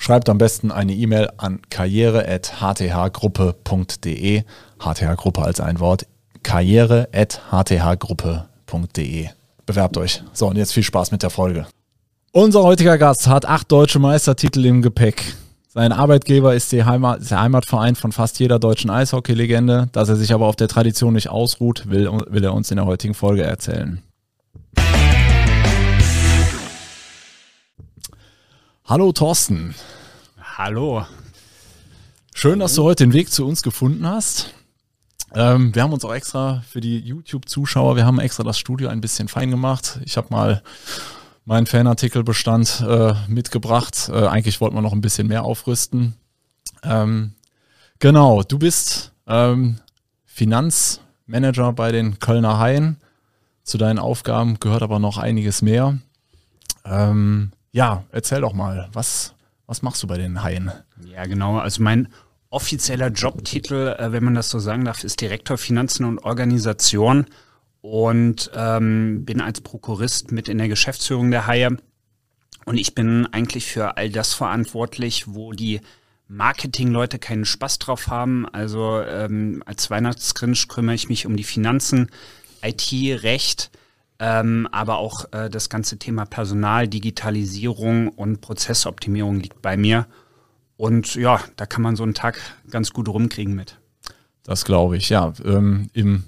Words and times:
Schreibt 0.00 0.28
am 0.30 0.38
besten 0.38 0.70
eine 0.70 0.94
E-Mail 0.94 1.28
an 1.36 1.60
karriere.hthgruppe.de. 1.68 4.44
HTH-Gruppe 4.78 5.42
als 5.42 5.60
ein 5.60 5.80
Wort. 5.80 6.06
karriere.hthgruppe.de. 6.44 9.28
Bewerbt 9.66 9.96
euch. 9.98 10.22
So, 10.32 10.46
und 10.46 10.56
jetzt 10.56 10.72
viel 10.72 10.84
Spaß 10.84 11.10
mit 11.10 11.24
der 11.24 11.30
Folge. 11.30 11.66
Unser 12.30 12.62
heutiger 12.62 12.96
Gast 12.96 13.26
hat 13.26 13.44
acht 13.44 13.72
deutsche 13.72 13.98
Meistertitel 13.98 14.64
im 14.64 14.82
Gepäck. 14.82 15.34
Sein 15.66 15.90
Arbeitgeber 15.92 16.54
ist, 16.54 16.72
Heimat, 16.72 17.20
ist 17.20 17.32
der 17.32 17.42
Heimatverein 17.42 17.96
von 17.96 18.12
fast 18.12 18.38
jeder 18.38 18.60
deutschen 18.60 18.90
Eishockey-Legende. 18.90 19.88
Dass 19.92 20.08
er 20.08 20.16
sich 20.16 20.32
aber 20.32 20.46
auf 20.46 20.56
der 20.56 20.68
Tradition 20.68 21.14
nicht 21.14 21.28
ausruht, 21.28 21.90
will, 21.90 22.08
will 22.28 22.44
er 22.44 22.54
uns 22.54 22.70
in 22.70 22.76
der 22.76 22.86
heutigen 22.86 23.14
Folge 23.14 23.42
erzählen. 23.42 24.00
Hallo 28.88 29.12
Thorsten. 29.12 29.74
Hallo. 30.58 31.06
Schön, 32.34 32.58
dass 32.58 32.74
du 32.74 32.82
heute 32.82 33.04
den 33.04 33.12
Weg 33.12 33.30
zu 33.30 33.46
uns 33.46 33.62
gefunden 33.62 34.04
hast. 34.04 34.54
Ähm, 35.32 35.72
wir 35.72 35.84
haben 35.84 35.92
uns 35.92 36.04
auch 36.04 36.12
extra 36.12 36.64
für 36.68 36.80
die 36.80 36.98
YouTube-Zuschauer, 36.98 37.94
wir 37.94 38.04
haben 38.04 38.18
extra 38.18 38.42
das 38.42 38.58
Studio 38.58 38.88
ein 38.88 39.00
bisschen 39.00 39.28
fein 39.28 39.52
gemacht. 39.52 40.00
Ich 40.04 40.16
habe 40.16 40.26
mal 40.30 40.64
meinen 41.44 41.66
Fanartikelbestand 41.66 42.84
äh, 42.88 43.14
mitgebracht. 43.28 44.10
Äh, 44.12 44.26
eigentlich 44.26 44.60
wollten 44.60 44.74
wir 44.74 44.82
noch 44.82 44.92
ein 44.92 45.00
bisschen 45.00 45.28
mehr 45.28 45.44
aufrüsten. 45.44 46.16
Ähm, 46.82 47.34
genau, 48.00 48.42
du 48.42 48.58
bist 48.58 49.12
ähm, 49.28 49.78
Finanzmanager 50.26 51.72
bei 51.72 51.92
den 51.92 52.18
Kölner 52.18 52.58
Haien. 52.58 52.96
Zu 53.62 53.78
deinen 53.78 54.00
Aufgaben 54.00 54.58
gehört 54.58 54.82
aber 54.82 54.98
noch 54.98 55.18
einiges 55.18 55.62
mehr. 55.62 55.98
Ähm, 56.84 57.52
ja, 57.70 58.02
erzähl 58.10 58.40
doch 58.40 58.54
mal, 58.54 58.88
was, 58.92 59.34
was 59.68 59.82
machst 59.82 60.02
du 60.02 60.08
bei 60.08 60.18
den 60.18 60.42
Haien? 60.42 60.72
Ja, 61.06 61.26
genau. 61.26 61.58
Also 61.58 61.82
mein 61.82 62.08
offizieller 62.50 63.08
Jobtitel, 63.08 63.94
äh, 63.98 64.10
wenn 64.10 64.24
man 64.24 64.34
das 64.34 64.50
so 64.50 64.58
sagen 64.58 64.84
darf, 64.84 65.04
ist 65.04 65.20
Direktor 65.20 65.58
Finanzen 65.58 66.04
und 66.04 66.18
Organisation 66.18 67.26
und 67.82 68.50
ähm, 68.54 69.24
bin 69.24 69.40
als 69.40 69.60
Prokurist 69.60 70.32
mit 70.32 70.48
in 70.48 70.58
der 70.58 70.68
Geschäftsführung 70.68 71.30
der 71.30 71.46
Haie. 71.46 71.76
Und 72.64 72.78
ich 72.78 72.94
bin 72.94 73.26
eigentlich 73.26 73.66
für 73.66 73.98
all 73.98 74.10
das 74.10 74.34
verantwortlich, 74.34 75.24
wo 75.28 75.52
die 75.52 75.80
Marketingleute 76.28 77.18
keinen 77.18 77.44
Spaß 77.44 77.78
drauf 77.78 78.08
haben. 78.08 78.46
Also 78.48 79.02
ähm, 79.02 79.62
als 79.66 79.90
Weihnachtsgrinch 79.90 80.68
kümmere 80.68 80.94
ich 80.94 81.10
mich 81.10 81.26
um 81.26 81.36
die 81.36 81.44
Finanzen, 81.44 82.10
IT, 82.62 82.90
Recht, 83.22 83.70
ähm, 84.18 84.68
aber 84.72 84.98
auch 84.98 85.32
äh, 85.32 85.48
das 85.48 85.68
ganze 85.68 85.98
Thema 85.98 86.24
Personal, 86.24 86.88
Digitalisierung 86.88 88.08
und 88.08 88.40
Prozessoptimierung 88.40 89.40
liegt 89.40 89.62
bei 89.62 89.76
mir. 89.76 90.06
Und 90.76 91.14
ja, 91.14 91.40
da 91.56 91.66
kann 91.66 91.82
man 91.82 91.96
so 91.96 92.02
einen 92.02 92.14
Tag 92.14 92.40
ganz 92.70 92.92
gut 92.92 93.08
rumkriegen 93.08 93.54
mit. 93.54 93.78
Das 94.44 94.64
glaube 94.64 94.96
ich, 94.96 95.08
ja. 95.08 95.32
Ähm, 95.44 95.90
Im 95.92 96.24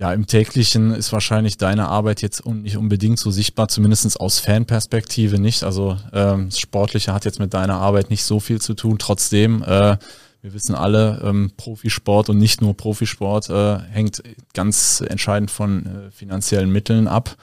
ja, 0.00 0.12
im 0.12 0.26
täglichen 0.26 0.92
ist 0.92 1.12
wahrscheinlich 1.12 1.58
deine 1.58 1.88
Arbeit 1.88 2.22
jetzt 2.22 2.46
nicht 2.46 2.76
unbedingt 2.76 3.18
so 3.18 3.32
sichtbar, 3.32 3.66
zumindest 3.66 4.20
aus 4.20 4.38
Fanperspektive 4.38 5.40
nicht. 5.40 5.64
Also 5.64 5.96
ähm, 6.12 6.52
Sportliche 6.52 7.12
hat 7.12 7.24
jetzt 7.24 7.40
mit 7.40 7.52
deiner 7.52 7.74
Arbeit 7.74 8.08
nicht 8.08 8.22
so 8.22 8.38
viel 8.38 8.60
zu 8.60 8.74
tun. 8.74 8.98
Trotzdem, 9.00 9.64
äh, 9.64 9.96
wir 10.40 10.54
wissen 10.54 10.74
alle, 10.74 11.20
ähm, 11.24 11.52
Profisport 11.56 12.28
und 12.30 12.38
nicht 12.38 12.60
nur 12.60 12.76
Profisport 12.76 13.50
äh, 13.50 13.78
hängt 13.90 14.22
ganz 14.54 15.02
entscheidend 15.06 15.50
von 15.50 15.86
äh, 15.86 16.10
finanziellen 16.10 16.70
Mitteln 16.70 17.08
ab. 17.08 17.36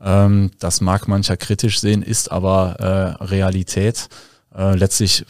Ähm, 0.00 0.50
das 0.58 0.80
mag 0.80 1.08
mancher 1.08 1.36
kritisch 1.36 1.80
sehen, 1.80 2.02
ist 2.02 2.30
aber 2.30 2.76
äh, 3.20 3.24
Realität. 3.24 4.08
Äh, 4.54 4.76
letztlich 4.76 5.24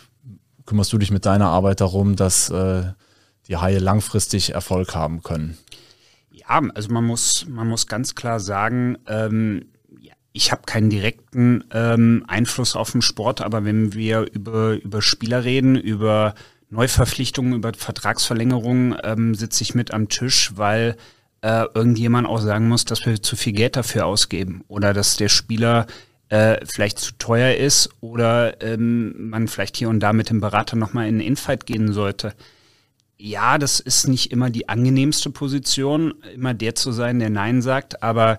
kümmerst 0.67 0.93
du 0.93 0.99
dich 0.99 1.11
mit 1.11 1.25
deiner 1.25 1.49
Arbeit 1.49 1.81
darum, 1.81 2.17
dass 2.17 2.51
äh, 2.51 2.85
die 3.49 3.57
Haie 3.59 3.79
langfristig 3.79 4.55
Erfolg 4.55 4.95
haben 4.95 5.23
können. 5.23 5.59
Ja, 6.33 6.61
also 6.75 6.93
man 6.93 7.05
muss, 7.05 7.47
man 7.49 7.69
muss 7.69 7.87
ganz 7.87 8.15
klar 8.15 8.41
sagen, 8.41 8.99
ähm, 9.07 9.67
ich 10.37 10.51
habe 10.51 10.63
keinen 10.67 10.91
direkten 10.91 11.63
ähm, 11.71 12.25
Einfluss 12.27 12.75
auf 12.75 12.91
den 12.91 13.03
Sport, 13.03 13.41
aber 13.41 13.65
wenn 13.65 13.95
wir 13.95 14.27
über, 14.33 14.73
über 14.73 15.01
Spieler 15.01 15.45
reden, 15.45 15.77
über 15.77 16.35
Neuverpflichtungen, 16.75 17.55
über 17.55 17.73
Vertragsverlängerungen, 17.73 18.97
ähm, 19.03 19.35
sitze 19.35 19.63
ich 19.63 19.75
mit 19.75 19.93
am 19.93 20.09
Tisch, 20.09 20.53
weil 20.57 20.97
äh, 21.41 21.65
irgendjemand 21.75 22.27
auch 22.27 22.41
sagen 22.41 22.69
muss, 22.69 22.85
dass 22.85 23.07
wir 23.07 23.23
zu 23.23 23.37
viel 23.37 23.53
Geld 23.53 23.77
dafür 23.77 24.07
ausgeben 24.07 24.65
oder 24.69 24.93
dass 24.93 25.17
der 25.17 25.29
Spieler 25.29 25.87
äh, 26.29 26.57
vielleicht 26.67 26.99
zu 26.99 27.13
teuer 27.19 27.55
ist 27.55 27.91
oder 28.01 28.63
ähm, 28.63 29.31
man 29.31 29.49
vielleicht 29.49 29.77
hier 29.77 29.89
und 29.89 30.01
da 30.01 30.13
mit 30.13 30.31
dem 30.31 30.41
Berater 30.41 30.77
nochmal 30.77 31.07
in 31.07 31.15
einen 31.15 31.29
Infight 31.29 31.67
gehen 31.67 31.93
sollte 31.93 32.35
ja, 33.17 33.59
das 33.59 33.81
ist 33.81 34.09
nicht 34.09 34.33
immer 34.33 34.51
die 34.51 34.69
angenehmste 34.69 35.31
Position, 35.31 36.15
immer 36.35 36.55
der 36.55 36.75
zu 36.75 36.93
sein, 36.93 37.19
der 37.19 37.31
Nein 37.31 37.63
sagt, 37.63 38.03
aber 38.03 38.39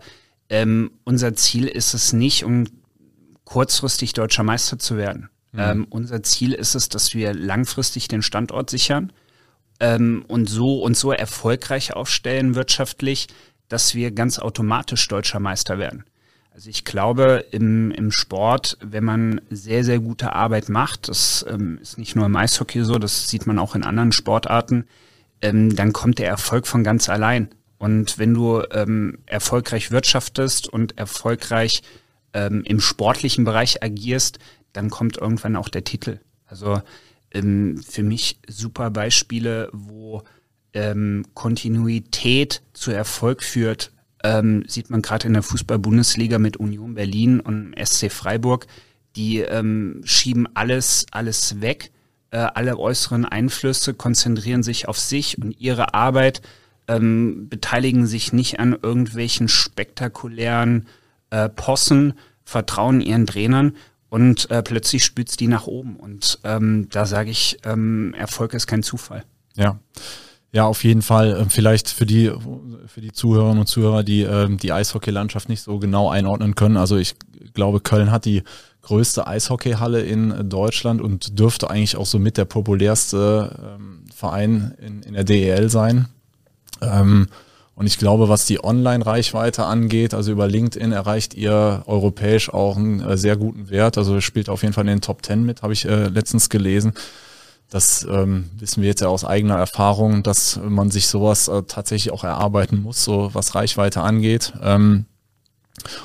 ähm, 0.49 0.91
unser 1.03 1.33
Ziel 1.33 1.67
ist 1.67 1.93
es 1.93 2.13
nicht, 2.13 2.43
um 2.43 2.65
kurzfristig 3.45 4.13
deutscher 4.13 4.43
Meister 4.43 4.77
zu 4.77 4.97
werden. 4.97 5.29
Mhm. 5.55 5.61
Ähm, 5.61 5.87
unser 5.89 6.23
Ziel 6.23 6.53
ist 6.53 6.75
es, 6.75 6.89
dass 6.89 7.13
wir 7.13 7.33
langfristig 7.33 8.07
den 8.07 8.21
Standort 8.21 8.69
sichern 8.69 9.11
ähm, 9.79 10.25
und 10.27 10.47
so 10.49 10.81
und 10.81 10.97
so 10.97 11.11
erfolgreich 11.11 11.93
aufstellen 11.93 12.55
wirtschaftlich, 12.55 13.27
dass 13.69 13.95
wir 13.95 14.11
ganz 14.11 14.37
automatisch 14.39 15.07
deutscher 15.07 15.39
Meister 15.39 15.79
werden. 15.79 16.03
Also 16.53 16.69
ich 16.69 16.85
glaube, 16.85 17.45
im, 17.51 17.91
im 17.91 18.11
Sport, 18.11 18.77
wenn 18.81 19.03
man 19.03 19.41
sehr, 19.49 19.83
sehr 19.83 19.99
gute 19.99 20.33
Arbeit 20.33 20.69
macht, 20.69 21.09
das 21.09 21.45
ähm, 21.49 21.79
ist 21.81 21.97
nicht 21.97 22.15
nur 22.15 22.25
im 22.25 22.35
Eishockey 22.35 22.83
so, 22.85 22.97
das 22.97 23.27
sieht 23.27 23.45
man 23.45 23.59
auch 23.59 23.75
in 23.75 23.83
anderen 23.83 24.13
Sportarten, 24.13 24.85
ähm, 25.41 25.75
dann 25.75 25.91
kommt 25.91 26.19
der 26.19 26.29
Erfolg 26.29 26.65
von 26.65 26.83
ganz 26.83 27.09
allein. 27.09 27.49
Und 27.77 28.17
wenn 28.17 28.33
du 28.33 28.63
ähm, 28.71 29.19
erfolgreich 29.25 29.91
wirtschaftest 29.91 30.69
und 30.69 30.97
erfolgreich 30.97 31.81
ähm, 32.33 32.63
im 32.63 32.79
sportlichen 32.79 33.43
Bereich 33.43 33.83
agierst, 33.83 34.39
dann 34.75 34.89
kommt 34.89 35.17
irgendwann 35.17 35.55
auch 35.55 35.69
der 35.69 35.83
Titel. 35.83 36.19
Also 36.45 36.81
ähm, 37.31 37.77
für 37.77 38.03
mich 38.03 38.39
super 38.47 38.91
Beispiele, 38.91 39.69
wo 39.71 40.23
ähm, 40.73 41.25
Kontinuität 41.33 42.61
zu 42.73 42.91
Erfolg 42.91 43.43
führt, 43.43 43.91
ähm, 44.23 44.63
sieht 44.67 44.89
man 44.89 45.01
gerade 45.01 45.27
in 45.27 45.33
der 45.33 45.43
Fußball-Bundesliga 45.43 46.39
mit 46.39 46.57
Union 46.57 46.95
Berlin 46.95 47.39
und 47.39 47.73
SC 47.81 48.11
Freiburg, 48.11 48.67
die 49.15 49.39
ähm, 49.39 50.01
schieben 50.03 50.47
alles, 50.55 51.05
alles 51.11 51.61
weg, 51.61 51.91
äh, 52.31 52.37
alle 52.37 52.77
äußeren 52.77 53.23
Einflüsse, 53.23 53.93
konzentrieren 53.93 54.63
sich 54.63 54.87
auf 54.87 54.99
sich 54.99 55.37
und 55.37 55.57
ihre 55.59 55.93
Arbeit, 55.93 56.41
ähm, 56.87 57.47
beteiligen 57.47 58.07
sich 58.07 58.33
nicht 58.33 58.59
an 58.59 58.77
irgendwelchen 58.81 59.47
spektakulären 59.47 60.87
äh, 61.29 61.47
Possen, 61.47 62.13
vertrauen 62.43 62.99
ihren 63.01 63.25
Trainern 63.25 63.75
und 64.15 64.49
äh, 64.49 64.63
plötzlich 64.63 65.03
spürt 65.03 65.37
die 65.41 65.47
nach 65.49 65.67
oben. 65.67 65.97
Und 65.97 66.39
ähm, 66.45 66.87
da 66.89 67.05
sage 67.05 67.31
ich, 67.31 67.57
ähm, 67.65 68.13
Erfolg 68.17 68.53
ist 68.53 68.65
kein 68.65 68.81
Zufall. 68.81 69.25
Ja. 69.57 69.77
Ja, 70.53 70.63
auf 70.67 70.85
jeden 70.85 71.01
Fall. 71.01 71.37
Ähm, 71.37 71.49
vielleicht 71.49 71.89
für 71.89 72.05
die, 72.05 72.31
für 72.87 73.01
die 73.01 73.11
Zuhörerinnen 73.11 73.59
und 73.59 73.65
Zuhörer, 73.65 74.03
die 74.03 74.21
ähm, 74.21 74.57
die 74.57 74.71
Eishockeylandschaft 74.71 75.49
nicht 75.49 75.63
so 75.63 75.79
genau 75.79 76.09
einordnen 76.09 76.55
können. 76.55 76.77
Also 76.77 76.95
ich 76.95 77.15
glaube, 77.53 77.81
Köln 77.81 78.09
hat 78.09 78.23
die 78.23 78.43
größte 78.83 79.27
Eishockeyhalle 79.27 80.01
in 80.01 80.49
Deutschland 80.49 81.01
und 81.01 81.37
dürfte 81.37 81.69
eigentlich 81.69 81.97
auch 81.97 82.05
so 82.05 82.17
mit 82.17 82.37
der 82.37 82.45
populärste 82.45 83.75
ähm, 83.75 84.05
Verein 84.15 84.75
in, 84.79 85.03
in 85.03 85.13
der 85.13 85.25
DEL 85.25 85.69
sein. 85.69 86.07
Ähm, 86.79 87.27
und 87.75 87.87
ich 87.87 87.97
glaube, 87.97 88.29
was 88.29 88.45
die 88.45 88.63
Online-Reichweite 88.63 89.65
angeht, 89.65 90.13
also 90.13 90.31
über 90.31 90.47
LinkedIn 90.47 90.93
erreicht 90.93 91.33
ihr 91.33 91.83
europäisch 91.85 92.49
auch 92.49 92.77
einen 92.77 93.01
äh, 93.01 93.17
sehr 93.17 93.35
guten 93.35 93.69
Wert. 93.69 93.97
Also 93.97 94.21
spielt 94.21 94.47
auf 94.47 94.61
jeden 94.61 94.73
Fall 94.73 94.85
in 94.85 94.95
den 94.95 95.01
Top 95.01 95.21
Ten 95.21 95.43
mit, 95.43 95.61
habe 95.61 95.73
ich 95.73 95.85
äh, 95.85 96.07
letztens 96.07 96.49
gelesen. 96.49 96.93
Das 97.69 98.07
ähm, 98.09 98.49
wissen 98.57 98.81
wir 98.81 98.89
jetzt 98.89 99.01
ja 99.01 99.09
aus 99.09 99.25
eigener 99.25 99.57
Erfahrung, 99.57 100.23
dass 100.23 100.57
man 100.63 100.89
sich 100.89 101.07
sowas 101.07 101.49
äh, 101.49 101.63
tatsächlich 101.63 102.13
auch 102.13 102.23
erarbeiten 102.23 102.81
muss, 102.81 103.03
so 103.03 103.31
was 103.33 103.55
Reichweite 103.55 104.01
angeht. 104.01 104.53
Ähm, 104.61 105.05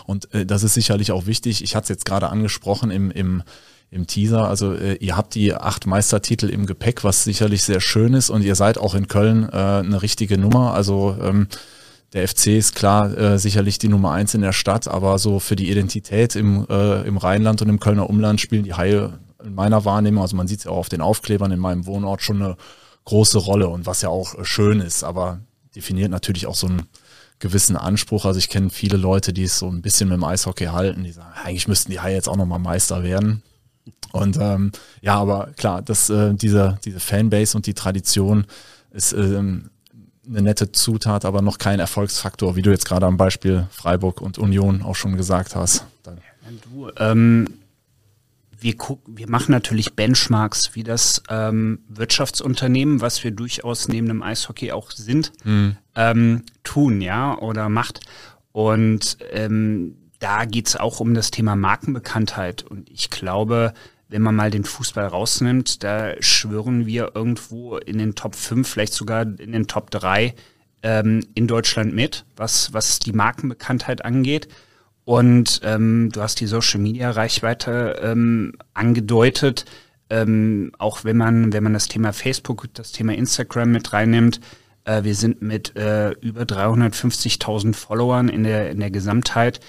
und 0.06 0.34
äh, 0.34 0.44
das 0.44 0.64
ist 0.64 0.74
sicherlich 0.74 1.12
auch 1.12 1.26
wichtig. 1.26 1.62
Ich 1.62 1.76
hatte 1.76 1.84
es 1.84 1.90
jetzt 1.90 2.04
gerade 2.04 2.30
angesprochen 2.30 2.90
im, 2.90 3.12
im, 3.12 3.44
im 3.90 4.06
Teaser. 4.06 4.48
Also 4.48 4.74
äh, 4.74 4.94
ihr 4.94 5.16
habt 5.16 5.34
die 5.34 5.54
acht 5.54 5.86
Meistertitel 5.86 6.48
im 6.48 6.66
Gepäck, 6.66 7.04
was 7.04 7.24
sicherlich 7.24 7.64
sehr 7.64 7.80
schön 7.80 8.14
ist 8.14 8.30
und 8.30 8.42
ihr 8.42 8.54
seid 8.54 8.78
auch 8.78 8.94
in 8.94 9.08
Köln 9.08 9.48
äh, 9.52 9.56
eine 9.56 10.02
richtige 10.02 10.38
Nummer. 10.38 10.74
Also 10.74 11.16
ähm, 11.20 11.48
der 12.12 12.26
FC 12.26 12.48
ist 12.48 12.74
klar 12.74 13.16
äh, 13.16 13.38
sicherlich 13.38 13.78
die 13.78 13.88
Nummer 13.88 14.12
eins 14.12 14.34
in 14.34 14.42
der 14.42 14.52
Stadt, 14.52 14.88
aber 14.88 15.18
so 15.18 15.38
für 15.38 15.56
die 15.56 15.70
Identität 15.70 16.36
im, 16.36 16.66
äh, 16.68 17.02
im 17.02 17.16
Rheinland 17.16 17.62
und 17.62 17.68
im 17.68 17.80
Kölner 17.80 18.08
Umland 18.08 18.40
spielen 18.40 18.64
die 18.64 18.74
Haie 18.74 19.18
in 19.44 19.54
meiner 19.54 19.84
Wahrnehmung, 19.84 20.22
also 20.22 20.36
man 20.36 20.48
sieht 20.48 20.58
es 20.58 20.64
ja 20.64 20.70
auch 20.70 20.78
auf 20.78 20.88
den 20.88 21.00
Aufklebern 21.00 21.50
in 21.50 21.60
meinem 21.60 21.86
Wohnort 21.86 22.22
schon 22.22 22.42
eine 22.42 22.56
große 23.04 23.38
Rolle 23.38 23.68
und 23.68 23.86
was 23.86 24.02
ja 24.02 24.08
auch 24.08 24.38
äh, 24.38 24.44
schön 24.44 24.80
ist, 24.80 25.02
aber 25.02 25.40
definiert 25.74 26.10
natürlich 26.10 26.46
auch 26.46 26.56
so 26.56 26.66
einen 26.66 26.82
gewissen 27.38 27.76
Anspruch. 27.76 28.24
Also 28.24 28.38
ich 28.38 28.48
kenne 28.48 28.70
viele 28.70 28.96
Leute, 28.96 29.32
die 29.32 29.44
es 29.44 29.58
so 29.58 29.68
ein 29.68 29.82
bisschen 29.82 30.08
mit 30.08 30.16
dem 30.16 30.24
Eishockey 30.24 30.66
halten, 30.66 31.04
die 31.04 31.12
sagen, 31.12 31.32
eigentlich 31.42 31.68
müssten 31.68 31.90
die 31.90 32.00
Haie 32.00 32.14
jetzt 32.14 32.28
auch 32.28 32.36
nochmal 32.36 32.58
Meister 32.58 33.02
werden. 33.02 33.42
Und 34.12 34.38
ähm, 34.40 34.72
ja, 35.00 35.16
aber 35.16 35.50
klar, 35.56 35.82
das, 35.82 36.10
äh, 36.10 36.34
diese, 36.34 36.78
diese 36.84 37.00
Fanbase 37.00 37.56
und 37.56 37.66
die 37.66 37.74
Tradition 37.74 38.46
ist 38.90 39.12
ähm, 39.12 39.70
eine 40.28 40.42
nette 40.42 40.72
Zutat, 40.72 41.24
aber 41.24 41.42
noch 41.42 41.58
kein 41.58 41.80
Erfolgsfaktor, 41.80 42.56
wie 42.56 42.62
du 42.62 42.70
jetzt 42.70 42.86
gerade 42.86 43.06
am 43.06 43.16
Beispiel 43.16 43.66
Freiburg 43.70 44.20
und 44.20 44.38
Union 44.38 44.82
auch 44.82 44.96
schon 44.96 45.16
gesagt 45.16 45.54
hast. 45.54 45.84
Du, 46.72 46.90
ähm, 46.96 47.46
wir, 48.58 48.76
gucken, 48.76 49.16
wir 49.16 49.28
machen 49.28 49.52
natürlich 49.52 49.94
Benchmarks, 49.94 50.74
wie 50.74 50.82
das 50.82 51.22
ähm, 51.28 51.80
Wirtschaftsunternehmen, 51.88 53.00
was 53.00 53.22
wir 53.24 53.30
durchaus 53.30 53.88
neben 53.88 54.08
dem 54.08 54.22
Eishockey 54.22 54.72
auch 54.72 54.90
sind, 54.90 55.32
mhm. 55.44 55.76
ähm, 55.94 56.42
tun, 56.64 57.00
ja, 57.00 57.38
oder 57.38 57.68
macht. 57.68 58.00
Und 58.52 59.18
ähm, 59.30 59.96
da 60.20 60.44
geht's 60.44 60.76
auch 60.76 61.00
um 61.00 61.14
das 61.14 61.32
Thema 61.32 61.56
Markenbekanntheit. 61.56 62.62
Und 62.62 62.88
ich 62.90 63.10
glaube, 63.10 63.72
wenn 64.08 64.22
man 64.22 64.36
mal 64.36 64.50
den 64.50 64.64
Fußball 64.64 65.06
rausnimmt, 65.06 65.82
da 65.82 66.14
schwören 66.20 66.86
wir 66.86 67.12
irgendwo 67.14 67.78
in 67.78 67.98
den 67.98 68.14
Top 68.14 68.34
5, 68.34 68.68
vielleicht 68.68 68.92
sogar 68.92 69.22
in 69.22 69.52
den 69.52 69.66
Top 69.66 69.90
3 69.90 70.34
ähm, 70.82 71.26
in 71.34 71.46
Deutschland 71.46 71.94
mit, 71.94 72.24
was, 72.36 72.72
was 72.72 72.98
die 72.98 73.12
Markenbekanntheit 73.12 74.04
angeht. 74.04 74.48
Und 75.04 75.60
ähm, 75.64 76.10
du 76.12 76.20
hast 76.20 76.40
die 76.40 76.46
Social 76.46 76.80
Media 76.80 77.10
Reichweite 77.10 78.00
ähm, 78.02 78.52
angedeutet. 78.74 79.64
Ähm, 80.10 80.72
auch 80.78 81.04
wenn 81.04 81.16
man, 81.16 81.52
wenn 81.52 81.62
man 81.62 81.72
das 81.72 81.88
Thema 81.88 82.12
Facebook, 82.12 82.68
das 82.74 82.92
Thema 82.92 83.14
Instagram 83.14 83.72
mit 83.72 83.92
reinnimmt, 83.92 84.40
äh, 84.84 85.02
wir 85.02 85.14
sind 85.14 85.40
mit 85.40 85.76
äh, 85.76 86.10
über 86.20 86.42
350.000 86.42 87.74
Followern 87.74 88.28
in 88.28 88.44
der, 88.44 88.70
in 88.70 88.80
der 88.80 88.90
Gesamtheit 88.90 89.60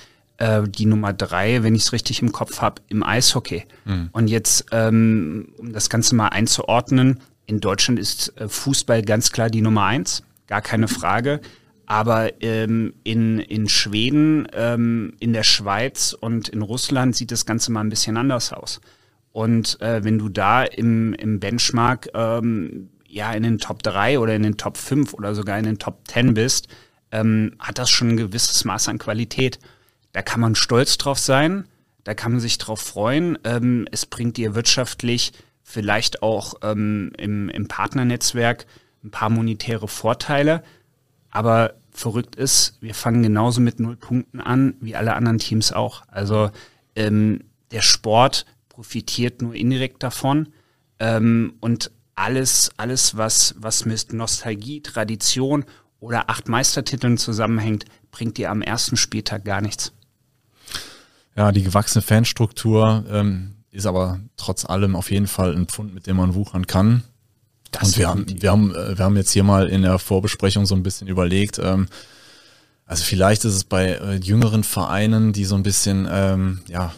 äh, 0.41 0.63
die 0.67 0.87
Nummer 0.87 1.13
drei, 1.13 1.61
wenn 1.61 1.75
ich 1.75 1.83
es 1.83 1.93
richtig 1.93 2.21
im 2.21 2.31
Kopf 2.31 2.61
habe, 2.61 2.81
im 2.87 3.03
Eishockey. 3.03 3.65
Mhm. 3.85 4.09
Und 4.11 4.27
jetzt, 4.27 4.65
ähm, 4.71 5.49
um 5.57 5.71
das 5.71 5.89
Ganze 5.89 6.15
mal 6.15 6.29
einzuordnen, 6.29 7.19
in 7.45 7.59
Deutschland 7.59 7.99
ist 7.99 8.35
äh, 8.37 8.49
Fußball 8.49 9.03
ganz 9.03 9.31
klar 9.31 9.49
die 9.49 9.61
Nummer 9.61 9.85
eins, 9.85 10.23
gar 10.47 10.61
keine 10.61 10.87
Frage. 10.87 11.41
Aber 11.85 12.41
ähm, 12.41 12.93
in, 13.03 13.39
in 13.39 13.69
Schweden, 13.69 14.47
ähm, 14.53 15.13
in 15.19 15.33
der 15.33 15.43
Schweiz 15.43 16.15
und 16.19 16.49
in 16.49 16.61
Russland 16.61 17.15
sieht 17.15 17.31
das 17.31 17.45
Ganze 17.45 17.71
mal 17.71 17.81
ein 17.81 17.89
bisschen 17.89 18.17
anders 18.17 18.51
aus. 18.51 18.81
Und 19.33 19.79
äh, 19.81 20.03
wenn 20.03 20.17
du 20.17 20.29
da 20.29 20.63
im, 20.63 21.13
im 21.13 21.39
Benchmark 21.39 22.09
ähm, 22.13 22.89
ja 23.07 23.31
in 23.33 23.43
den 23.43 23.59
Top 23.59 23.83
3 23.83 24.19
oder 24.19 24.33
in 24.35 24.43
den 24.43 24.57
Top 24.57 24.77
5 24.77 25.13
oder 25.13 25.35
sogar 25.35 25.59
in 25.59 25.65
den 25.65 25.79
Top 25.79 26.07
10 26.07 26.33
bist, 26.33 26.67
ähm, 27.11 27.53
hat 27.59 27.77
das 27.77 27.89
schon 27.89 28.09
ein 28.09 28.17
gewisses 28.17 28.65
Maß 28.65 28.87
an 28.87 28.97
Qualität. 28.97 29.59
Da 30.11 30.21
kann 30.21 30.41
man 30.41 30.55
stolz 30.55 30.97
drauf 30.97 31.19
sein, 31.19 31.67
da 32.03 32.13
kann 32.13 32.31
man 32.33 32.41
sich 32.41 32.57
drauf 32.57 32.81
freuen. 32.81 33.37
Ähm, 33.43 33.87
es 33.91 34.05
bringt 34.05 34.37
dir 34.37 34.55
wirtschaftlich 34.55 35.33
vielleicht 35.63 36.21
auch 36.21 36.55
ähm, 36.63 37.11
im, 37.17 37.49
im 37.49 37.67
Partnernetzwerk 37.67 38.65
ein 39.03 39.11
paar 39.11 39.29
monetäre 39.29 39.87
Vorteile. 39.87 40.63
Aber 41.29 41.75
verrückt 41.91 42.35
ist, 42.35 42.77
wir 42.81 42.95
fangen 42.95 43.23
genauso 43.23 43.61
mit 43.61 43.79
null 43.79 43.95
Punkten 43.95 44.39
an 44.41 44.75
wie 44.81 44.95
alle 44.95 45.15
anderen 45.15 45.37
Teams 45.37 45.71
auch. 45.71 46.03
Also 46.07 46.51
ähm, 46.95 47.43
der 47.71 47.81
Sport 47.81 48.45
profitiert 48.69 49.41
nur 49.41 49.55
indirekt 49.55 50.03
davon 50.03 50.49
ähm, 50.99 51.53
und 51.59 51.91
alles, 52.15 52.71
alles 52.77 53.17
was, 53.17 53.55
was 53.57 53.85
mit 53.85 54.13
Nostalgie, 54.13 54.81
Tradition 54.81 55.65
oder 55.99 56.29
acht 56.29 56.49
Meistertiteln 56.49 57.17
zusammenhängt, 57.17 57.85
bringt 58.11 58.37
dir 58.37 58.51
am 58.51 58.61
ersten 58.61 58.97
Spieltag 58.97 59.45
gar 59.45 59.61
nichts. 59.61 59.93
Ja, 61.35 61.51
die 61.51 61.63
gewachsene 61.63 62.01
Fanstruktur 62.01 63.05
ähm, 63.09 63.55
ist 63.71 63.85
aber 63.85 64.19
trotz 64.37 64.65
allem 64.65 64.95
auf 64.95 65.11
jeden 65.11 65.27
Fall 65.27 65.55
ein 65.55 65.67
Pfund, 65.67 65.93
mit 65.93 66.07
dem 66.07 66.17
man 66.17 66.35
wuchern 66.35 66.67
kann. 66.67 67.03
Das 67.71 67.89
und 67.89 67.97
wir 67.97 68.07
haben, 68.09 68.25
wir, 68.41 68.51
haben, 68.51 68.75
äh, 68.75 68.97
wir 68.97 69.05
haben 69.05 69.15
jetzt 69.15 69.31
hier 69.31 69.43
mal 69.43 69.67
in 69.69 69.83
der 69.83 69.97
Vorbesprechung 69.97 70.65
so 70.65 70.75
ein 70.75 70.83
bisschen 70.83 71.07
überlegt, 71.07 71.59
ähm, 71.59 71.87
also 72.91 73.05
vielleicht 73.05 73.45
ist 73.45 73.53
es 73.53 73.63
bei 73.63 73.91
äh, 73.91 74.15
jüngeren 74.15 74.65
Vereinen, 74.65 75.31
die 75.31 75.45
so 75.45 75.55
ein 75.55 75.63
bisschen, 75.63 76.09
ähm, 76.11 76.59
ja, 76.67 76.91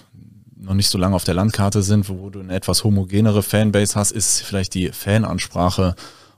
noch 0.58 0.74
nicht 0.74 0.90
so 0.90 0.98
lange 0.98 1.16
auf 1.16 1.24
der 1.24 1.36
Landkarte 1.36 1.84
sind, 1.84 2.10
wo 2.10 2.32
du 2.32 2.40
eine 2.40 2.56
etwas 2.56 2.84
homogenere 2.84 3.44
Fanbase 3.44 3.94
hast, 3.94 4.12
ist 4.12 4.42
vielleicht 4.42 4.74
die 4.74 4.90
Fanansprache 4.90 5.96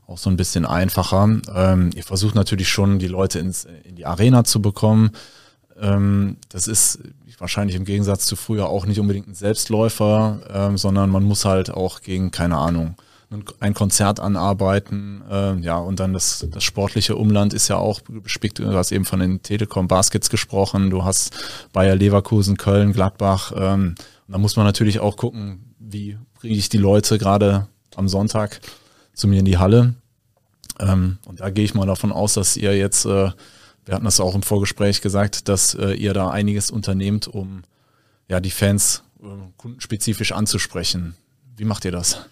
auch 0.08 0.18
so 0.18 0.30
ein 0.30 0.36
bisschen 0.36 0.66
einfacher. 0.66 1.40
Ähm, 1.56 1.92
ihr 1.96 2.04
versucht 2.04 2.36
natürlich 2.36 2.68
schon, 2.68 3.00
die 3.00 3.08
Leute 3.08 3.40
ins, 3.40 3.66
in 3.86 3.96
die 3.96 4.06
Arena 4.06 4.44
zu 4.44 4.62
bekommen. 4.62 5.12
Ähm, 5.80 6.36
das 6.50 6.68
ist 6.68 7.00
wahrscheinlich 7.40 7.76
im 7.76 7.86
Gegensatz 7.86 8.26
zu 8.26 8.36
früher 8.36 8.68
auch 8.68 8.86
nicht 8.86 9.00
unbedingt 9.00 9.28
ein 9.28 9.36
Selbstläufer, 9.36 10.40
ähm, 10.54 10.78
sondern 10.78 11.10
man 11.10 11.24
muss 11.24 11.46
halt 11.46 11.70
auch 11.72 12.02
gegen, 12.02 12.32
keine 12.32 12.58
Ahnung, 12.58 12.96
ein 13.60 13.74
Konzert 13.74 14.20
anarbeiten, 14.20 15.24
äh, 15.30 15.56
ja, 15.60 15.78
und 15.78 16.00
dann 16.00 16.14
das, 16.14 16.46
das 16.52 16.64
sportliche 16.64 17.16
Umland 17.16 17.54
ist 17.54 17.68
ja 17.68 17.78
auch 17.78 18.02
gespickt. 18.24 18.60
Du 18.60 18.74
hast 18.74 18.92
eben 18.92 19.06
von 19.06 19.20
den 19.20 19.42
Telekom 19.42 19.88
Baskets 19.88 20.30
gesprochen, 20.30 20.90
du 20.90 21.04
hast 21.04 21.34
Bayer 21.74 21.96
Leverkusen, 21.96 22.58
Köln, 22.58 22.94
Gladbach. 22.94 23.52
Ähm, 23.56 23.96
da 24.28 24.38
muss 24.38 24.56
man 24.56 24.66
natürlich 24.66 25.00
auch 25.00 25.18
gucken, 25.18 25.76
wie 25.80 26.18
bringe 26.36 26.56
ich 26.56 26.70
die 26.70 26.78
Leute 26.78 27.18
gerade 27.18 27.68
am 27.96 28.08
Sonntag 28.08 28.62
zu 29.14 29.28
mir 29.28 29.40
in 29.40 29.46
die 29.46 29.58
Halle. 29.58 29.96
Ähm, 30.80 31.18
und 31.26 31.40
da 31.40 31.50
gehe 31.50 31.66
ich 31.66 31.74
mal 31.74 31.88
davon 31.88 32.12
aus, 32.12 32.34
dass 32.34 32.58
ihr 32.58 32.78
jetzt, 32.78 33.06
äh, 33.06 33.32
wir 33.86 33.96
hatten 33.96 34.06
das 34.06 34.20
auch 34.20 34.36
im 34.36 34.44
Vorgespräch 34.44 35.02
gesagt, 35.02 35.48
dass 35.48 35.76
äh, 35.76 35.94
ihr 35.94 36.14
da 36.14 36.30
einiges 36.30 36.72
unternehmt, 36.72 37.28
um 37.28 37.64
ja 38.28 38.40
die 38.40 38.52
Fans 38.52 39.04
äh, 39.22 39.26
kundenspezifisch 39.58 40.32
anzusprechen. 40.32 41.16
Wie 41.56 41.66
macht 41.66 41.86
ihr 41.86 41.92
das? 41.92 42.26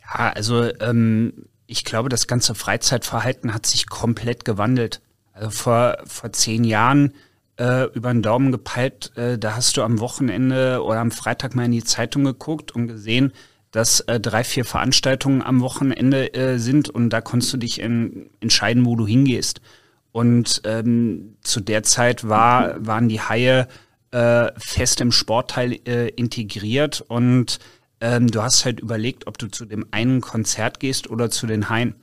Ja, 0.00 0.32
also 0.32 0.70
ähm, 0.80 1.46
ich 1.66 1.84
glaube, 1.84 2.08
das 2.08 2.26
ganze 2.26 2.54
Freizeitverhalten 2.54 3.54
hat 3.54 3.66
sich 3.66 3.88
komplett 3.88 4.44
gewandelt. 4.44 5.00
Also 5.32 5.50
vor, 5.50 5.96
vor 6.04 6.32
zehn 6.32 6.64
Jahren 6.64 7.14
äh, 7.56 7.84
über 7.94 8.12
den 8.12 8.22
Daumen 8.22 8.52
gepeilt, 8.52 9.16
äh, 9.16 9.38
da 9.38 9.56
hast 9.56 9.76
du 9.76 9.82
am 9.82 9.98
Wochenende 9.98 10.82
oder 10.82 11.00
am 11.00 11.10
Freitag 11.10 11.54
mal 11.54 11.64
in 11.64 11.72
die 11.72 11.84
Zeitung 11.84 12.24
geguckt 12.24 12.72
und 12.72 12.88
gesehen, 12.88 13.32
dass 13.70 14.00
äh, 14.00 14.20
drei, 14.20 14.44
vier 14.44 14.66
Veranstaltungen 14.66 15.42
am 15.42 15.60
Wochenende 15.60 16.34
äh, 16.34 16.58
sind 16.58 16.90
und 16.90 17.08
da 17.08 17.22
konntest 17.22 17.54
du 17.54 17.56
dich 17.56 17.80
in, 17.80 18.28
entscheiden, 18.40 18.84
wo 18.84 18.96
du 18.96 19.06
hingehst. 19.06 19.62
Und 20.12 20.60
ähm, 20.64 21.36
zu 21.42 21.60
der 21.60 21.82
Zeit 21.82 22.28
war, 22.28 22.86
waren 22.86 23.08
die 23.08 23.20
Haie 23.20 23.66
äh, 24.10 24.52
fest 24.58 25.00
im 25.00 25.10
Sportteil 25.10 25.78
äh, 25.86 26.08
integriert 26.10 27.00
und 27.00 27.58
ähm, 28.00 28.30
du 28.30 28.42
hast 28.42 28.64
halt 28.64 28.80
überlegt, 28.80 29.26
ob 29.26 29.38
du 29.38 29.46
zu 29.46 29.64
dem 29.64 29.86
einen 29.90 30.20
Konzert 30.20 30.80
gehst 30.80 31.08
oder 31.08 31.30
zu 31.30 31.46
den 31.46 31.70
Haien. 31.70 31.94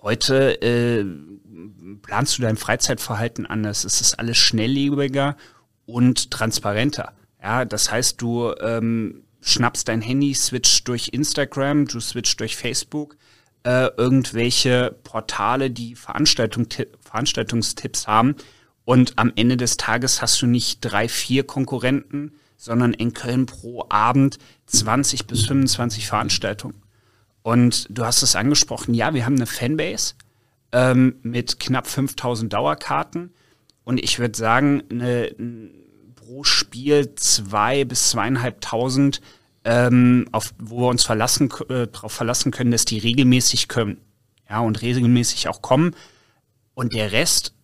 Heute 0.00 0.62
äh, 0.62 1.04
planst 2.02 2.38
du 2.38 2.42
dein 2.42 2.56
Freizeitverhalten 2.56 3.46
anders. 3.46 3.84
Es 3.84 4.00
ist 4.00 4.18
alles 4.18 4.38
schnelllebiger 4.38 5.36
und 5.86 6.30
transparenter. 6.30 7.14
Ja, 7.42 7.64
das 7.64 7.90
heißt, 7.90 8.20
du 8.20 8.54
ähm, 8.60 9.24
schnappst 9.40 9.88
dein 9.88 10.02
Handy, 10.02 10.34
switcht 10.34 10.86
durch 10.88 11.08
Instagram, 11.12 11.86
du 11.86 12.00
switcht 12.00 12.38
durch 12.40 12.56
Facebook, 12.56 13.16
äh, 13.64 13.88
irgendwelche 13.96 14.96
Portale, 15.04 15.70
die 15.70 15.94
Veranstaltung, 15.94 16.66
Veranstaltungstipps 17.00 18.06
haben. 18.06 18.36
Und 18.84 19.18
am 19.18 19.32
Ende 19.36 19.56
des 19.56 19.76
Tages 19.76 20.22
hast 20.22 20.40
du 20.42 20.46
nicht 20.46 20.80
drei, 20.80 21.08
vier 21.08 21.44
Konkurrenten, 21.44 22.32
sondern 22.56 22.92
in 22.92 23.14
Köln 23.14 23.46
pro 23.46 23.86
Abend 23.88 24.38
20 24.66 25.26
bis 25.26 25.46
25 25.46 26.06
Veranstaltungen. 26.06 26.82
Und 27.42 27.86
du 27.90 28.04
hast 28.04 28.22
es 28.22 28.36
angesprochen, 28.36 28.94
ja, 28.94 29.14
wir 29.14 29.24
haben 29.24 29.36
eine 29.36 29.46
Fanbase 29.46 30.14
ähm, 30.72 31.16
mit 31.22 31.58
knapp 31.58 31.86
5000 31.86 32.52
Dauerkarten. 32.52 33.32
Und 33.84 34.02
ich 34.02 34.18
würde 34.18 34.36
sagen, 34.36 34.82
eine, 34.90 35.34
pro 36.16 36.44
Spiel 36.44 37.14
zwei 37.14 37.84
bis 37.84 38.10
zweieinhalbtausend, 38.10 39.20
ähm, 39.64 40.26
auf, 40.32 40.54
wo 40.58 40.80
wir 40.80 40.88
uns 40.88 41.04
verlassen, 41.04 41.50
äh, 41.68 41.86
darauf 41.86 42.12
verlassen 42.12 42.50
können, 42.50 42.70
dass 42.70 42.84
die 42.84 42.98
regelmäßig 42.98 43.68
kommen. 43.68 43.98
Ja, 44.48 44.60
und 44.60 44.82
regelmäßig 44.82 45.48
auch 45.48 45.62
kommen. 45.62 45.94
Und 46.74 46.94
der 46.94 47.12
Rest, 47.12 47.54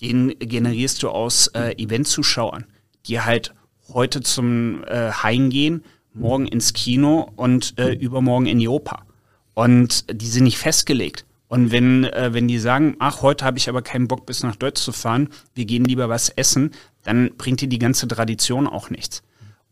den 0.00 0.34
generierst 0.38 1.02
du 1.02 1.08
aus 1.08 1.48
äh, 1.48 1.72
Eventzuschauern, 1.82 2.66
die 3.06 3.20
halt 3.20 3.54
heute 3.92 4.20
zum 4.20 4.84
äh, 4.84 5.12
Heim 5.12 5.50
gehen, 5.50 5.84
morgen 6.12 6.46
ins 6.46 6.72
Kino 6.72 7.30
und 7.36 7.78
äh, 7.78 7.92
übermorgen 7.92 8.46
in 8.46 8.58
die 8.58 8.68
Oper. 8.68 9.06
Und 9.54 10.20
die 10.20 10.26
sind 10.26 10.44
nicht 10.44 10.58
festgelegt. 10.58 11.24
Und 11.48 11.70
wenn, 11.70 12.04
äh, 12.04 12.32
wenn 12.32 12.48
die 12.48 12.58
sagen, 12.58 12.96
ach, 12.98 13.22
heute 13.22 13.44
habe 13.44 13.58
ich 13.58 13.68
aber 13.68 13.82
keinen 13.82 14.08
Bock, 14.08 14.26
bis 14.26 14.42
nach 14.42 14.56
Deutsch 14.56 14.82
zu 14.82 14.92
fahren, 14.92 15.28
wir 15.54 15.64
gehen 15.64 15.84
lieber 15.84 16.08
was 16.08 16.28
essen, 16.30 16.72
dann 17.04 17.30
bringt 17.36 17.60
dir 17.60 17.68
die 17.68 17.78
ganze 17.78 18.08
Tradition 18.08 18.66
auch 18.66 18.90
nichts. 18.90 19.22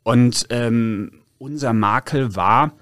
Und 0.04 0.46
ähm, 0.50 1.10
unser 1.38 1.72
Makel 1.72 2.36
war 2.36 2.72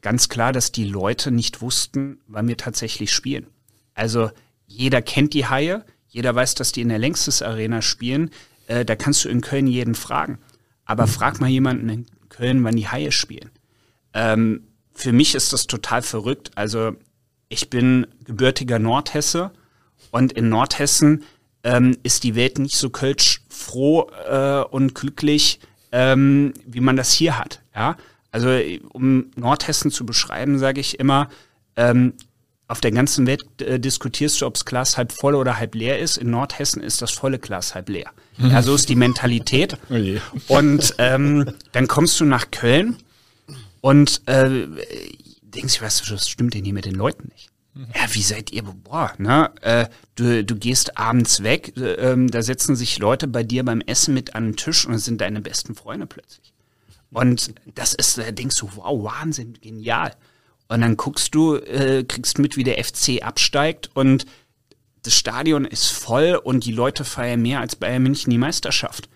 ganz 0.00 0.28
klar, 0.28 0.52
dass 0.52 0.72
die 0.72 0.84
Leute 0.84 1.30
nicht 1.30 1.60
wussten, 1.62 2.20
wann 2.26 2.48
wir 2.48 2.56
tatsächlich 2.56 3.12
spielen. 3.12 3.46
Also 3.94 4.30
jeder 4.66 5.02
kennt 5.02 5.34
die 5.34 5.46
Haie, 5.46 5.84
jeder 6.08 6.34
weiß, 6.34 6.54
dass 6.54 6.72
die 6.72 6.82
in 6.82 6.88
der 6.88 6.98
Längstes 6.98 7.42
Arena 7.42 7.80
spielen. 7.82 8.30
Äh, 8.66 8.84
da 8.84 8.96
kannst 8.96 9.24
du 9.24 9.28
in 9.28 9.40
Köln 9.40 9.66
jeden 9.66 9.94
fragen. 9.94 10.38
Aber 10.84 11.06
frag 11.06 11.40
mal 11.40 11.48
jemanden 11.48 11.88
in 11.88 12.06
Köln, 12.28 12.64
wann 12.64 12.76
die 12.76 12.88
Haie 12.88 13.12
spielen. 13.12 13.50
Ähm, 14.12 14.68
für 14.92 15.12
mich 15.12 15.34
ist 15.34 15.52
das 15.52 15.66
total 15.66 16.02
verrückt. 16.02 16.50
Also 16.54 16.96
ich 17.48 17.70
bin 17.70 18.06
gebürtiger 18.24 18.78
Nordhesse 18.78 19.52
und 20.10 20.32
in 20.32 20.48
Nordhessen 20.48 21.24
ähm, 21.64 21.96
ist 22.02 22.24
die 22.24 22.34
Welt 22.34 22.58
nicht 22.58 22.76
so 22.76 22.90
kölsch 22.90 23.42
froh 23.48 24.10
äh, 24.28 24.62
und 24.62 24.94
glücklich, 24.94 25.60
ähm, 25.92 26.54
wie 26.66 26.80
man 26.80 26.96
das 26.96 27.12
hier 27.12 27.38
hat. 27.38 27.60
Ja? 27.74 27.96
Also 28.30 28.48
um 28.92 29.26
Nordhessen 29.36 29.90
zu 29.90 30.06
beschreiben, 30.06 30.58
sage 30.58 30.80
ich 30.80 30.98
immer, 30.98 31.28
ähm, 31.76 32.14
auf 32.66 32.80
der 32.80 32.90
ganzen 32.90 33.26
Welt 33.26 33.44
äh, 33.60 33.78
diskutierst 33.78 34.40
du, 34.40 34.46
ob 34.46 34.54
das 34.54 34.64
Glas 34.64 34.96
halb 34.96 35.12
voll 35.12 35.34
oder 35.34 35.58
halb 35.58 35.74
leer 35.74 35.98
ist. 35.98 36.16
In 36.16 36.30
Nordhessen 36.30 36.82
ist 36.82 37.02
das 37.02 37.10
volle 37.10 37.38
Glas 37.38 37.74
halb 37.74 37.90
leer. 37.90 38.10
Ja, 38.38 38.62
so 38.62 38.74
ist 38.74 38.88
die 38.88 38.96
Mentalität. 38.96 39.76
Oh 40.48 40.56
und 40.56 40.94
ähm, 40.98 41.52
dann 41.72 41.86
kommst 41.86 42.18
du 42.18 42.24
nach 42.24 42.50
Köln 42.50 42.96
und 43.82 44.22
äh, 44.26 44.66
denkst 45.42 45.78
du, 45.78 45.84
was, 45.84 46.10
was 46.10 46.28
stimmt 46.28 46.54
denn 46.54 46.64
hier 46.64 46.72
mit 46.72 46.86
den 46.86 46.94
Leuten 46.94 47.28
nicht? 47.30 47.51
Ja, 47.74 48.06
wie 48.10 48.22
seid 48.22 48.52
ihr, 48.52 48.62
boah, 48.62 49.12
ne? 49.16 49.50
Äh, 49.62 49.86
du, 50.14 50.44
du 50.44 50.56
gehst 50.56 50.98
abends 50.98 51.42
weg, 51.42 51.72
äh, 51.76 51.92
ähm, 51.94 52.30
da 52.30 52.42
setzen 52.42 52.76
sich 52.76 52.98
Leute 52.98 53.26
bei 53.26 53.42
dir 53.42 53.64
beim 53.64 53.80
Essen 53.80 54.12
mit 54.12 54.34
an 54.34 54.48
den 54.48 54.56
Tisch 54.56 54.86
und 54.86 54.98
sind 54.98 55.22
deine 55.22 55.40
besten 55.40 55.74
Freunde 55.74 56.06
plötzlich. 56.06 56.52
Und 57.10 57.54
das 57.74 57.94
ist, 57.94 58.18
da 58.18 58.30
denkst 58.30 58.56
du, 58.56 58.68
wow, 58.74 59.04
Wahnsinn, 59.04 59.58
genial. 59.60 60.14
Und 60.68 60.80
dann 60.82 60.96
guckst 60.96 61.34
du, 61.34 61.56
äh, 61.56 62.04
kriegst 62.04 62.38
mit, 62.38 62.56
wie 62.56 62.64
der 62.64 62.82
FC 62.82 63.22
absteigt 63.22 63.90
und 63.94 64.26
das 65.02 65.14
Stadion 65.14 65.64
ist 65.64 65.90
voll 65.90 66.40
und 66.42 66.64
die 66.64 66.72
Leute 66.72 67.04
feiern 67.04 67.42
mehr 67.42 67.60
als 67.60 67.76
Bayern 67.76 68.02
München 68.02 68.30
die 68.30 68.38
Meisterschaft. 68.38 69.08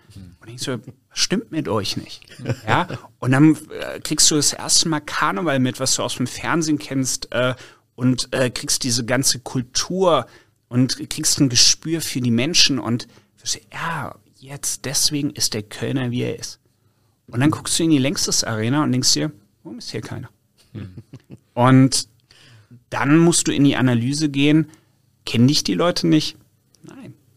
Und 0.45 0.59
so, 0.59 0.73
was 0.73 1.19
stimmt 1.19 1.51
mit 1.51 1.67
euch 1.67 1.97
nicht? 1.97 2.25
Ja, 2.67 2.87
und 3.19 3.31
dann 3.31 3.55
äh, 3.55 3.99
kriegst 3.99 4.29
du 4.31 4.35
das 4.35 4.53
erste 4.53 4.87
Mal 4.89 4.99
Karneval 5.01 5.59
mit, 5.59 5.79
was 5.79 5.95
du 5.95 6.03
aus 6.03 6.15
dem 6.15 6.27
Fernsehen 6.27 6.77
kennst, 6.77 7.31
äh, 7.31 7.55
und 7.97 8.31
äh, 8.31 8.51
kriegst 8.51 8.83
diese 8.83 9.03
ganze 9.03 9.39
Kultur 9.39 10.27
und 10.69 11.09
kriegst 11.09 11.39
ein 11.41 11.49
Gespür 11.49 11.99
für 11.99 12.21
die 12.21 12.31
Menschen 12.31 12.79
und 12.79 13.07
ja, 13.73 14.15
jetzt 14.37 14.85
deswegen 14.85 15.31
ist 15.31 15.53
der 15.53 15.63
Kölner, 15.63 16.11
wie 16.11 16.21
er 16.21 16.37
ist. 16.37 16.59
Und 17.27 17.39
dann 17.39 17.49
guckst 17.49 17.79
du 17.79 17.83
in 17.83 17.89
die 17.89 17.97
Längstes 17.97 18.43
Arena 18.43 18.83
und 18.83 18.91
denkst 18.91 19.13
dir, 19.13 19.31
warum 19.63 19.79
ist 19.79 19.91
hier 19.91 20.01
keiner? 20.01 20.29
Hm. 20.73 20.93
Und 21.53 22.07
dann 22.89 23.17
musst 23.17 23.47
du 23.47 23.51
in 23.51 23.63
die 23.63 23.75
Analyse 23.75 24.29
gehen, 24.29 24.69
kennen 25.25 25.47
dich 25.47 25.63
die 25.63 25.73
Leute 25.73 26.07
nicht? 26.07 26.37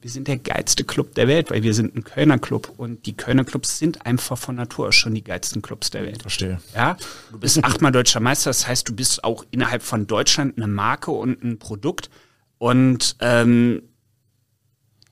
Wir 0.02 0.10
sind 0.10 0.28
der 0.28 0.38
geilste 0.38 0.84
Club 0.84 1.14
der 1.14 1.28
Welt, 1.28 1.50
weil 1.50 1.62
wir 1.62 1.74
sind 1.74 1.94
ein 1.94 2.04
Kölner 2.04 2.38
Club 2.38 2.72
und 2.78 3.04
die 3.04 3.14
Kölner 3.14 3.44
Clubs 3.44 3.78
sind 3.78 4.06
einfach 4.06 4.38
von 4.38 4.54
Natur 4.54 4.88
aus 4.88 4.94
schon 4.94 5.14
die 5.14 5.22
geilsten 5.22 5.60
Clubs 5.60 5.90
der 5.90 6.04
Welt. 6.04 6.22
Verstehe. 6.22 6.58
Ja, 6.74 6.96
du 7.30 7.38
bist 7.38 7.62
achtmal 7.62 7.92
deutscher 7.92 8.20
Meister, 8.20 8.48
das 8.48 8.66
heißt, 8.66 8.88
du 8.88 8.94
bist 8.94 9.22
auch 9.24 9.44
innerhalb 9.50 9.82
von 9.82 10.06
Deutschland 10.06 10.56
eine 10.56 10.68
Marke 10.68 11.10
und 11.10 11.44
ein 11.44 11.58
Produkt 11.58 12.08
und 12.56 13.16
ähm, 13.20 13.82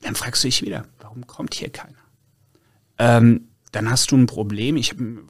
dann 0.01 0.15
fragst 0.15 0.45
du 0.45 0.49
dich 0.49 0.63
wieder, 0.63 0.87
warum 1.01 1.27
kommt 1.27 1.55
hier 1.55 1.69
keiner? 1.69 1.99
Ähm, 2.97 3.49
dann 3.73 3.91
hast 3.91 4.11
du 4.11 4.17
ein 4.17 4.27
Problem. 4.27 4.79
Ich 4.79 4.93
im, 4.99 5.29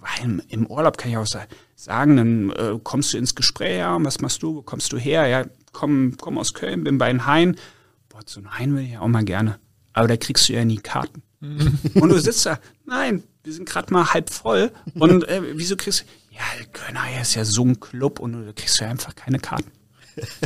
im 0.48 0.66
Urlaub, 0.66 0.98
kann 0.98 1.10
ich 1.10 1.16
auch 1.16 1.26
sagen, 1.74 2.16
dann 2.16 2.50
äh, 2.50 2.78
kommst 2.82 3.12
du 3.12 3.18
ins 3.18 3.34
Gespräch, 3.34 3.78
ja, 3.78 3.96
was 4.04 4.20
machst 4.20 4.42
du, 4.44 4.56
wo 4.56 4.62
kommst 4.62 4.92
du 4.92 4.98
her? 4.98 5.26
Ja, 5.26 5.46
komm, 5.72 6.16
komm 6.16 6.38
aus 6.38 6.54
Köln, 6.54 6.84
bin 6.84 6.98
bei 6.98 7.08
den 7.08 7.26
Hain 7.26 7.56
zu 8.24 8.40
einem 8.40 8.58
Hain 8.58 8.76
will 8.76 8.84
ich 8.84 8.92
ja 8.92 9.00
auch 9.00 9.08
mal 9.08 9.24
gerne. 9.24 9.58
Aber 9.92 10.08
da 10.08 10.16
kriegst 10.16 10.48
du 10.48 10.52
ja 10.52 10.64
nie 10.64 10.78
Karten. 10.78 11.22
und 11.40 12.08
du 12.08 12.18
sitzt 12.18 12.46
da, 12.46 12.58
nein, 12.84 13.22
wir 13.44 13.52
sind 13.52 13.68
gerade 13.68 13.92
mal 13.92 14.12
halb 14.12 14.30
voll. 14.30 14.72
Und 14.94 15.26
äh, 15.28 15.42
wieso 15.54 15.76
kriegst 15.76 16.00
du, 16.00 16.04
ja, 16.34 16.42
Kölner 16.72 17.20
ist 17.20 17.34
ja 17.34 17.44
so 17.44 17.64
ein 17.64 17.80
Club 17.80 18.20
und 18.20 18.32
du 18.32 18.52
kriegst 18.52 18.80
ja 18.80 18.88
einfach 18.88 19.14
keine 19.14 19.38
Karten. 19.38 19.70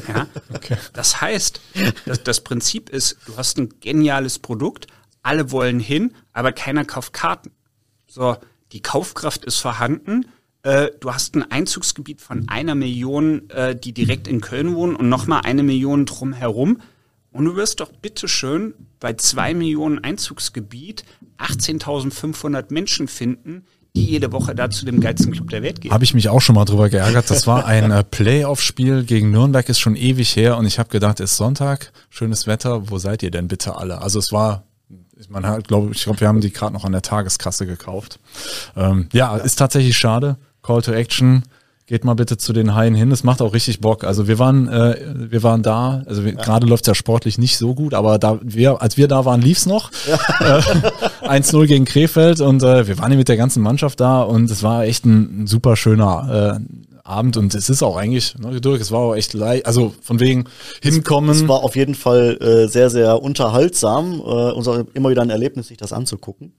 Ja? 0.09 0.27
Okay. 0.53 0.77
Das 0.93 1.21
heißt, 1.21 1.61
das, 2.07 2.23
das 2.23 2.41
Prinzip 2.41 2.91
ist, 2.91 3.19
du 3.27 3.37
hast 3.37 3.59
ein 3.59 3.81
geniales 3.81 4.39
Produkt, 4.39 4.87
alle 5.23 5.51
wollen 5.51 5.81
hin, 5.81 6.15
aber 6.33 6.53
keiner 6.53 6.85
kauft 6.85 7.13
Karten. 7.13 7.53
So, 8.07 8.37
die 8.73 8.83
Kaufkraft 8.83 9.45
ist 9.45 9.59
vorhanden. 9.59 10.27
Äh, 10.63 10.91
du 11.01 11.13
hast 11.13 11.35
ein 11.35 11.51
Einzugsgebiet 11.51 12.21
von 12.21 12.49
einer 12.49 12.75
Million, 12.75 13.49
äh, 13.51 13.75
die 13.75 13.93
direkt 13.93 14.29
in 14.29 14.41
Köln 14.41 14.75
wohnen 14.75 14.97
und 14.97 15.09
nochmal 15.09 15.43
eine 15.45 15.63
Million 15.63 16.07
drumherum. 16.07 16.81
Und 17.33 17.47
du 17.47 17.57
wirst 17.57 17.81
doch 17.81 17.91
bitteschön 17.91 18.75
bei 19.01 19.15
zwei 19.15 19.55
Millionen 19.55 19.99
Einzugsgebiet 20.05 21.05
18.500 21.39 22.67
Menschen 22.73 23.09
finden, 23.09 23.65
die 23.95 24.07
jede 24.07 24.33
Woche 24.33 24.55
da 24.55 24.71
zu 24.71 24.85
dem 24.85 25.01
geilsten 25.01 25.33
Club 25.33 25.51
der 25.51 25.63
Welt 25.63 25.81
gehen. 25.81 25.93
Habe 25.93 26.05
ich 26.05 26.15
mich 26.15 26.29
auch 26.29 26.41
schon 26.41 26.55
mal 26.55 26.65
drüber 26.65 26.89
geärgert. 26.89 27.31
Das 27.31 27.47
war 27.47 27.67
ein 27.67 27.91
äh, 27.91 28.05
Playoff-Spiel 28.05 29.05
gegen 29.05 29.31
Nürnberg, 29.31 29.69
ist 29.69 29.81
schon 29.81 29.97
ewig 29.97 30.35
her 30.37 30.57
und 30.57 30.67
ich 30.67 30.79
habe 30.79 30.89
gedacht, 30.89 31.21
es 31.21 31.33
ist 31.33 31.37
Sonntag, 31.37 31.93
schönes 32.09 32.47
Wetter, 32.47 32.91
wo 32.91 32.99
seid 32.99 33.23
ihr 33.23 33.31
denn 33.31 33.49
bitte 33.49 33.77
alle? 33.77 34.01
Also 34.01 34.19
es 34.19 34.33
war 34.33 34.65
man 35.29 35.47
hat, 35.47 35.69
glaube 35.69 35.93
ich, 35.93 36.03
glaube, 36.03 36.21
wir 36.21 36.29
haben 36.29 36.41
die 36.41 36.53
gerade 36.53 36.73
noch 36.73 36.85
an 36.85 36.93
der 36.93 37.03
Tageskasse 37.03 37.67
gekauft. 37.67 38.19
Ähm, 38.77 39.09
ja, 39.13 39.37
ist 39.37 39.57
tatsächlich 39.57 39.97
schade. 39.97 40.37
Call 40.63 40.83
to 40.83 40.93
Action 40.93 41.45
geht 41.93 42.05
mal 42.07 42.15
bitte 42.15 42.39
zu 42.39 42.55
den 42.55 42.75
Haien 42.75 42.95
hin. 42.95 43.13
Es 43.13 43.23
macht 43.23 43.43
auch 43.43 43.53
richtig 43.53 43.83
Bock. 43.83 44.05
Also 44.05 44.27
wir 44.27 44.39
waren, 44.39 44.67
äh, 44.67 44.97
wir 45.15 45.43
waren 45.43 45.63
da. 45.63 46.03
Also 46.07 46.23
ja. 46.23 46.31
gerade 46.31 46.67
läuft 46.67 46.85
es 46.85 46.87
ja 46.87 46.95
sportlich 46.95 47.37
nicht 47.37 47.59
so 47.59 47.75
gut, 47.75 47.93
aber 47.93 48.19
da 48.19 48.39
wir, 48.43 48.81
als 48.81 48.97
wir 48.97 49.09
da 49.09 49.27
waren, 49.27 49.43
lief's 49.43 49.67
noch. 49.67 49.91
Ja. 50.09 50.19
Äh, 51.23 51.41
1-0 51.41 51.67
gegen 51.67 51.85
Krefeld 51.85 52.41
und 52.41 52.63
äh, 52.63 52.89
wir 52.89 52.99
waren 52.99 53.09
hier 53.09 53.19
mit 53.19 53.29
der 53.29 53.37
ganzen 53.37 53.63
Mannschaft 53.63 54.01
da 54.01 54.23
und 54.23 54.51
es 54.51 54.63
war 54.63 54.85
echt 54.85 55.05
ein, 55.05 55.43
ein 55.43 55.47
super 55.47 55.77
schöner 55.77 56.59
äh, 56.59 57.09
Abend 57.09 57.37
und 57.37 57.55
es 57.55 57.69
ist 57.69 57.83
auch 57.83 57.97
eigentlich, 57.97 58.37
ne, 58.39 58.61
Dirk, 58.61 58.81
es 58.81 58.91
war 58.91 59.01
auch 59.01 59.15
echt 59.15 59.35
leicht, 59.35 59.67
also 59.67 59.95
von 60.01 60.19
wegen 60.19 60.47
hinkommen. 60.83 61.31
Es, 61.31 61.47
war 61.47 61.63
auf 61.63 61.77
jeden 61.77 61.95
Fall 61.95 62.39
äh, 62.41 62.69
sehr, 62.69 62.91
sehr 62.91 63.23
unterhaltsam 63.23 64.15
äh, 64.21 64.53
und 64.53 64.67
auch 64.67 64.85
immer 64.95 65.11
wieder 65.11 65.23
ein 65.23 65.31
Erlebnis, 65.31 65.69
sich 65.69 65.77
das 65.77 65.93
anzugucken. 65.93 66.55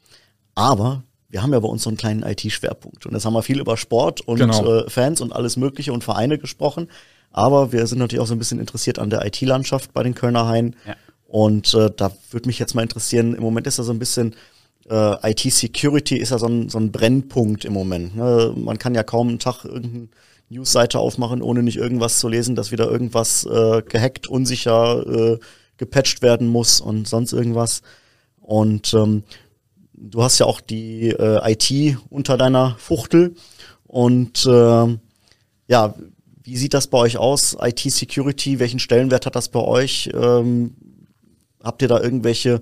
Aber 0.56 1.04
wir 1.34 1.42
haben 1.42 1.52
ja 1.52 1.60
bei 1.60 1.68
uns 1.68 1.82
so 1.82 1.90
einen 1.90 1.98
kleinen 1.98 2.22
IT-Schwerpunkt. 2.22 3.08
Und 3.08 3.14
jetzt 3.14 3.26
haben 3.26 3.34
wir 3.34 3.42
viel 3.42 3.60
über 3.60 3.76
Sport 3.76 4.22
und 4.22 4.38
genau. 4.38 4.82
äh, 4.82 4.90
Fans 4.90 5.20
und 5.20 5.34
alles 5.34 5.58
Mögliche 5.58 5.92
und 5.92 6.04
Vereine 6.04 6.38
gesprochen. 6.38 6.90
Aber 7.32 7.72
wir 7.72 7.88
sind 7.88 7.98
natürlich 7.98 8.22
auch 8.22 8.28
so 8.28 8.36
ein 8.36 8.38
bisschen 8.38 8.60
interessiert 8.60 9.00
an 9.00 9.10
der 9.10 9.26
IT-Landschaft 9.26 9.94
bei 9.94 10.04
den 10.04 10.14
Kölner 10.14 10.48
Haien. 10.48 10.76
Ja. 10.86 10.96
Und 11.26 11.74
äh, 11.74 11.90
da 11.98 12.12
würde 12.30 12.46
mich 12.46 12.60
jetzt 12.60 12.76
mal 12.76 12.84
interessieren, 12.84 13.34
im 13.34 13.42
Moment 13.42 13.66
ist 13.66 13.80
da 13.80 13.84
so 13.84 13.92
ein 13.92 13.98
bisschen, 13.98 14.36
äh, 14.88 15.32
IT-Security 15.32 16.18
ist 16.18 16.30
ja 16.30 16.38
so 16.38 16.46
ein, 16.46 16.70
so 16.70 16.78
ein 16.78 16.92
Brennpunkt 16.92 17.66
im 17.66 17.74
Moment. 17.74 18.16
Ne? 18.16 18.54
Man 18.56 18.78
kann 18.78 18.94
ja 18.94 19.02
kaum 19.02 19.30
einen 19.30 19.40
Tag 19.40 19.66
irgendeine 19.66 20.10
Newsseite 20.50 21.00
aufmachen, 21.00 21.42
ohne 21.42 21.64
nicht 21.64 21.78
irgendwas 21.78 22.20
zu 22.20 22.28
lesen, 22.28 22.54
dass 22.54 22.72
wieder 22.72 22.92
irgendwas 22.92 23.44
äh, 23.46 23.82
gehackt, 23.82 24.28
unsicher, 24.28 25.04
äh, 25.08 25.40
gepatcht 25.78 26.22
werden 26.22 26.48
muss 26.48 26.80
und 26.80 27.08
sonst 27.08 27.34
irgendwas. 27.34 27.82
Und 28.40 28.94
ähm, 28.94 29.24
du 29.94 30.24
hast 30.24 30.40
ja 30.40 30.46
auch 30.46 30.62
die 30.62 31.10
äh, 31.10 31.52
IT 31.52 31.98
unter 32.10 32.38
deiner 32.38 32.76
Fuchtel. 32.78 33.36
Und 33.86 34.46
äh, 34.46 34.98
ja, 35.68 35.96
wie 36.44 36.58
sieht 36.58 36.74
das 36.74 36.88
bei 36.88 36.98
euch 36.98 37.18
aus? 37.18 37.56
IT-Security, 37.60 38.60
welchen 38.60 38.80
Stellenwert 38.80 39.26
hat 39.26 39.36
das 39.36 39.50
bei 39.50 39.62
euch? 39.62 40.10
Ähm, 40.14 40.76
habt 41.64 41.82
ihr 41.82 41.88
da 41.88 42.02
irgendwelche 42.02 42.62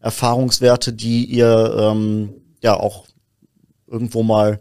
Erfahrungswerte, 0.00 0.92
die 0.92 1.24
ihr 1.24 1.76
ähm, 1.78 2.30
ja 2.62 2.74
auch 2.74 3.06
irgendwo 3.86 4.22
mal 4.22 4.60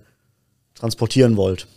transportieren 0.75 1.38
wollt? 1.38 1.67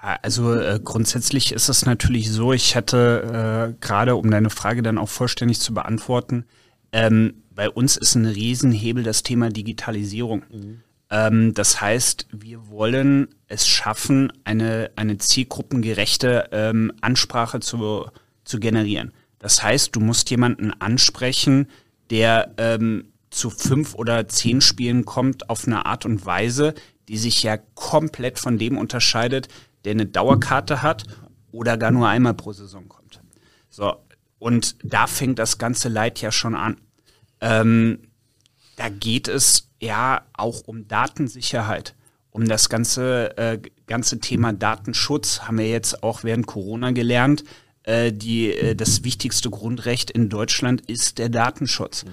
Also 0.00 0.54
äh, 0.54 0.80
grundsätzlich 0.82 1.52
ist 1.52 1.68
es 1.68 1.84
natürlich 1.84 2.30
so, 2.30 2.52
ich 2.52 2.76
hatte 2.76 3.74
äh, 3.74 3.80
gerade, 3.80 4.16
um 4.16 4.30
deine 4.30 4.50
Frage 4.50 4.82
dann 4.82 4.98
auch 4.98 5.08
vollständig 5.08 5.60
zu 5.60 5.74
beantworten, 5.74 6.44
ähm, 6.92 7.42
bei 7.54 7.68
uns 7.68 7.96
ist 7.96 8.14
ein 8.14 8.26
Riesenhebel 8.26 9.02
das 9.02 9.22
Thema 9.22 9.50
Digitalisierung. 9.50 10.44
Mhm. 10.50 10.80
Ähm, 11.10 11.54
das 11.54 11.80
heißt, 11.80 12.28
wir 12.32 12.68
wollen 12.68 13.28
es 13.46 13.66
schaffen, 13.66 14.32
eine, 14.44 14.90
eine 14.96 15.18
zielgruppengerechte 15.18 16.48
ähm, 16.52 16.92
Ansprache 17.00 17.60
zu, 17.60 18.06
zu 18.44 18.60
generieren. 18.60 19.12
Das 19.38 19.62
heißt, 19.62 19.94
du 19.94 20.00
musst 20.00 20.30
jemanden 20.30 20.72
ansprechen, 20.72 21.68
der 22.10 22.54
ähm, 22.58 23.12
zu 23.30 23.50
fünf 23.50 23.94
oder 23.94 24.28
zehn 24.28 24.60
Spielen 24.60 25.04
kommt 25.04 25.50
auf 25.50 25.66
eine 25.66 25.86
Art 25.86 26.06
und 26.06 26.24
Weise, 26.24 26.74
die 27.08 27.18
sich 27.18 27.42
ja 27.42 27.56
komplett 27.74 28.38
von 28.38 28.58
dem 28.58 28.76
unterscheidet, 28.76 29.48
der 29.84 29.92
eine 29.92 30.06
Dauerkarte 30.06 30.82
hat 30.82 31.04
oder 31.52 31.76
gar 31.76 31.90
nur 31.90 32.08
einmal 32.08 32.34
pro 32.34 32.52
Saison 32.52 32.88
kommt. 32.88 33.20
So, 33.70 33.96
und 34.38 34.76
da 34.82 35.06
fängt 35.06 35.38
das 35.38 35.58
ganze 35.58 35.88
Leid 35.88 36.20
ja 36.20 36.32
schon 36.32 36.54
an. 36.54 36.76
Ähm, 37.40 37.98
da 38.76 38.88
geht 38.88 39.28
es 39.28 39.68
ja 39.80 40.22
auch 40.32 40.62
um 40.66 40.86
Datensicherheit, 40.88 41.94
um 42.30 42.46
das 42.46 42.68
ganze, 42.68 43.36
äh, 43.36 43.60
ganze 43.86 44.20
Thema 44.20 44.52
Datenschutz, 44.52 45.40
haben 45.40 45.58
wir 45.58 45.68
jetzt 45.68 46.02
auch 46.02 46.24
während 46.24 46.46
Corona 46.46 46.92
gelernt. 46.92 47.44
Äh, 47.82 48.12
die, 48.12 48.52
äh, 48.52 48.74
das 48.74 49.02
wichtigste 49.04 49.50
Grundrecht 49.50 50.10
in 50.10 50.28
Deutschland 50.28 50.82
ist 50.82 51.18
der 51.18 51.28
Datenschutz. 51.28 52.04
Mhm. 52.04 52.10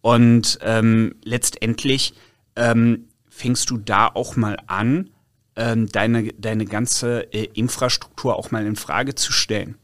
Und 0.00 0.58
ähm, 0.62 1.16
letztendlich 1.24 2.14
ähm, 2.54 3.08
fängst 3.28 3.68
du 3.70 3.76
da 3.76 4.06
auch 4.06 4.36
mal 4.36 4.56
an, 4.66 5.10
ähm, 5.56 5.88
deine, 5.88 6.32
deine 6.34 6.64
ganze 6.64 7.32
äh, 7.32 7.48
Infrastruktur 7.54 8.36
auch 8.36 8.50
mal 8.50 8.64
in 8.66 8.76
Frage 8.76 9.14
zu 9.14 9.32
stellen. 9.32 9.76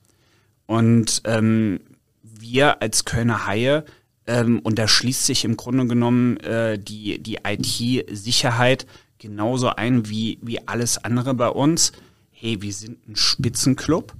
Und 0.66 1.23
ähm, 1.25 1.81
wir 2.23 2.83
als 2.83 3.04
Kölner 3.04 3.47
Haie, 3.47 3.85
ähm, 4.26 4.61
und 4.61 4.78
da 4.78 4.87
schließt 4.87 5.26
sich 5.26 5.45
im 5.45 5.57
Grunde 5.57 5.87
genommen 5.87 6.37
äh, 6.38 6.78
die, 6.78 7.19
die 7.19 7.38
IT-Sicherheit 7.45 8.87
genauso 9.19 9.69
ein 9.69 10.09
wie, 10.09 10.38
wie 10.42 10.66
alles 10.66 10.99
andere 10.99 11.35
bei 11.35 11.49
uns. 11.49 11.92
Hey, 12.31 12.61
wir 12.61 12.73
sind 12.73 13.09
ein 13.09 13.16
Spitzenclub. 13.16 14.14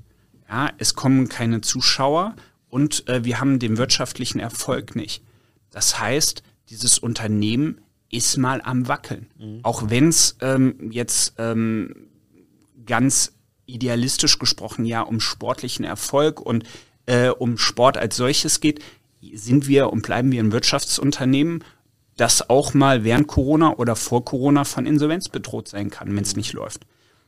Ja, 0.49 0.71
es 0.79 0.95
kommen 0.95 1.29
keine 1.29 1.61
Zuschauer 1.61 2.37
und 2.69 3.09
äh, 3.09 3.25
wir 3.25 3.41
haben 3.41 3.59
den 3.59 3.79
wirtschaftlichen 3.79 4.39
Erfolg 4.39 4.97
nicht. 4.97 5.23
Das 5.71 5.99
heißt, 5.99 6.43
dieses 6.69 6.99
Unternehmen 6.99 7.81
ist 8.11 8.37
mal 8.37 8.61
am 8.63 8.89
Wackeln. 8.89 9.27
Mhm. 9.39 9.61
Auch 9.63 9.91
wenn 9.91 10.09
es 10.09 10.37
ähm, 10.41 10.91
jetzt 10.91 11.35
ähm, 11.39 11.95
ganz 12.85 13.33
idealistisch 13.67 14.39
gesprochen 14.39 14.85
ja 14.85 15.03
um 15.03 15.21
sportlichen 15.21 15.85
Erfolg 15.85 16.41
und 16.41 16.65
äh, 17.07 17.29
um 17.29 17.59
Sport 17.59 17.97
als 17.97 18.17
solches 18.17 18.61
geht, 18.61 18.81
sind 19.35 19.69
wir 19.69 19.93
und 19.93 20.03
bleiben 20.03 20.33
wir 20.33 20.43
ein 20.43 20.53
Wirtschaftsunternehmen, 20.53 21.65
das 22.17 22.49
auch 22.51 22.75
mal 22.75 23.05
während 23.05 23.29
Corona 23.29 23.77
oder 23.77 23.97
vor 23.97 24.25
Corona 24.25 24.65
von 24.65 24.87
Insolvenz 24.87 25.29
bedroht 25.29 25.69
sein 25.69 25.91
kann, 25.91 26.15
wenn 26.15 26.23
es 26.23 26.37
nicht 26.37 26.53
läuft. 26.53 26.83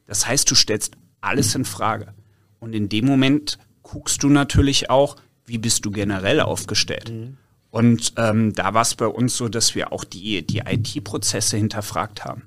Das 0.06 0.26
heißt, 0.26 0.50
du 0.50 0.54
stellst 0.54 0.96
alles 1.20 1.54
in 1.54 1.64
Frage. 1.64 2.14
Und 2.60 2.74
in 2.74 2.88
dem 2.88 3.06
Moment 3.06 3.58
guckst 3.82 4.22
du 4.22 4.28
natürlich 4.28 4.90
auch, 4.90 5.16
wie 5.46 5.58
bist 5.58 5.84
du 5.84 5.90
generell 5.90 6.40
aufgestellt. 6.40 7.10
Mhm. 7.10 7.36
Und 7.70 8.12
ähm, 8.16 8.52
da 8.52 8.72
war 8.72 8.82
es 8.82 8.94
bei 8.94 9.06
uns 9.06 9.36
so, 9.36 9.48
dass 9.48 9.74
wir 9.74 9.92
auch 9.92 10.04
die, 10.04 10.46
die 10.46 10.58
IT-Prozesse 10.60 11.56
hinterfragt 11.56 12.24
haben. 12.24 12.44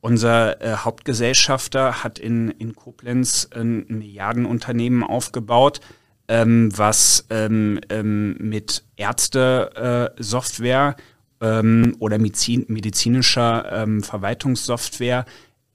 Unser 0.00 0.60
äh, 0.60 0.76
Hauptgesellschafter 0.76 2.04
hat 2.04 2.18
in, 2.18 2.50
in 2.50 2.74
Koblenz 2.74 3.48
ein 3.54 3.86
Milliardenunternehmen 3.88 5.02
aufgebaut, 5.02 5.80
ähm, 6.28 6.70
was 6.76 7.26
ähm, 7.30 7.80
ähm, 7.88 8.36
mit 8.38 8.84
Ärzte-Software 8.96 10.96
ähm, 11.40 11.96
oder 11.98 12.18
Medizin, 12.18 12.64
medizinischer 12.68 13.72
ähm, 13.72 14.02
Verwaltungssoftware 14.02 15.24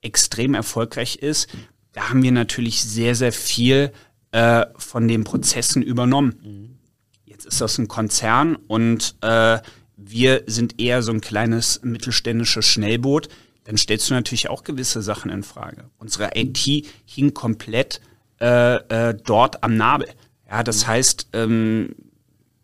extrem 0.01 0.53
erfolgreich 0.53 1.17
ist. 1.17 1.49
Da 1.91 2.09
haben 2.09 2.23
wir 2.23 2.31
natürlich 2.31 2.83
sehr, 2.83 3.15
sehr 3.15 3.33
viel 3.33 3.91
äh, 4.31 4.65
von 4.77 5.07
den 5.07 5.23
Prozessen 5.23 5.81
übernommen. 5.81 6.35
Mhm 6.43 6.73
Jetzt 7.43 7.55
ist 7.55 7.61
das 7.61 7.77
ein 7.77 7.89
Konzern 7.89 8.55
und 8.55 9.15
äh, 9.21 9.59
wir 9.97 10.43
sind 10.47 10.79
eher 10.79 11.01
so 11.01 11.11
ein 11.11 11.19
kleines 11.19 11.81
mittelständisches 11.83 12.65
Schnellboot. 12.65 13.27
Dann 13.65 13.77
stellst 13.77 14.09
du 14.09 14.13
natürlich 14.13 14.49
auch 14.49 14.63
gewisse 14.63 15.01
Sachen 15.01 15.31
in 15.31 15.43
Frage. 15.43 15.85
Unsere 15.97 16.31
IT 16.35 16.85
hing 17.05 17.33
komplett 17.33 18.01
äh, 18.41 18.75
äh, 18.75 19.15
dort 19.25 19.63
am 19.63 19.77
Nabel. 19.77 20.09
Ja, 20.49 20.63
das 20.63 20.85
heißt, 20.85 21.29
ähm, 21.33 21.95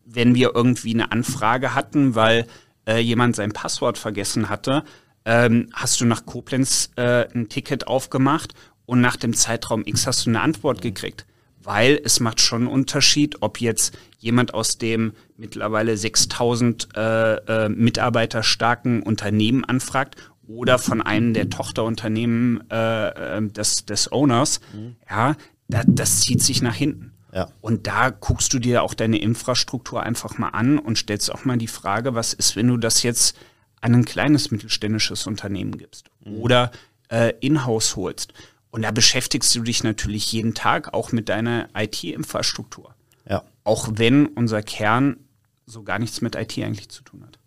wenn 0.06 0.36
wir 0.36 0.52
irgendwie 0.56 0.94
eine 0.94 1.12
Anfrage 1.12 1.74
hatten, 1.74 2.16
weil 2.16 2.48
äh, 2.88 3.00
jemand 3.00 3.36
sein 3.36 3.54
Passwort 3.54 3.98
vergessen 3.98 4.50
hatte, 4.50 4.84
ähm, 5.26 5.70
hast 5.74 6.02
du 6.02 6.06
nach 6.06 6.26
Koblenz 6.26 6.92
äh, 6.96 7.28
ein 7.34 7.50
Ticket 7.50 7.88
aufgemacht 7.88 8.54
und 8.86 9.02
nach 9.02 9.16
dem 9.16 9.34
Zeitraum 9.34 9.84
X 9.86 10.08
hast 10.08 10.26
du 10.26 10.32
eine 10.32 10.42
Antwort 10.42 10.82
gekriegt 10.82 11.26
weil 11.62 12.00
es 12.04 12.20
macht 12.20 12.42
schon 12.42 12.64
einen 12.64 12.72
Unterschied, 12.72 13.42
ob 13.42 13.60
jetzt 13.60 13.98
jemand 14.18 14.54
aus 14.54 14.78
dem 14.78 15.14
mittlerweile 15.38 15.98
6000 15.98 16.90
äh, 16.96 17.36
äh, 17.36 17.70
Mitarbeiter 17.70 18.44
starken 18.44 19.04
Unternehmen 19.04 19.64
anfragt 19.66 20.16
oder 20.50 20.80
von 20.80 21.02
einem 21.02 21.34
der 21.34 21.50
Tochterunternehmen 21.50 22.70
äh, 22.72 23.38
äh, 23.38 23.48
des, 23.48 23.86
des 23.86 24.12
Owners, 24.12 24.60
mhm. 24.74 24.96
ja, 25.10 25.36
da, 25.68 25.84
das 25.86 26.22
zieht 26.22 26.42
sich 26.42 26.62
nach 26.62 26.76
hinten. 26.76 27.14
Ja. 27.32 27.50
Und 27.62 27.86
da 27.86 28.10
guckst 28.10 28.52
du 28.54 28.60
dir 28.60 28.82
auch 28.82 28.96
deine 28.96 29.20
Infrastruktur 29.20 30.02
einfach 30.02 30.40
mal 30.40 30.50
an 30.50 30.80
und 30.80 30.98
stellst 30.98 31.32
auch 31.32 31.46
mal 31.46 31.58
die 31.58 31.68
Frage, 31.68 32.16
was 32.16 32.34
ist, 32.34 32.56
wenn 32.56 32.68
du 32.68 32.78
das 32.78 33.04
jetzt 33.04 33.38
an 33.82 33.94
ein 33.94 34.06
kleines 34.06 34.50
mittelständisches 34.50 35.28
Unternehmen 35.28 35.78
gibst 35.78 36.10
mhm. 36.26 36.38
oder 36.38 36.72
äh, 37.10 37.34
in-house 37.40 37.96
holst. 37.96 38.34
Und 38.72 38.82
da 38.82 38.92
beschäftigst 38.92 39.56
du 39.56 39.62
dich 39.62 39.84
natürlich 39.84 40.32
jeden 40.32 40.56
Tag 40.56 40.94
auch 40.94 41.12
mit 41.12 41.30
deiner 41.30 41.70
IT-Infrastruktur. 41.76 42.96
Ja. 43.28 43.44
Auch 43.64 43.90
wenn 43.94 44.26
unser 44.26 44.64
Kern 44.64 45.18
so 45.66 45.84
gar 45.84 46.00
nichts 46.00 46.22
mit 46.22 46.36
IT 46.36 46.58
eigentlich 46.58 46.90
zu 46.90 47.04
tun 47.04 47.24
hat. 47.24 47.38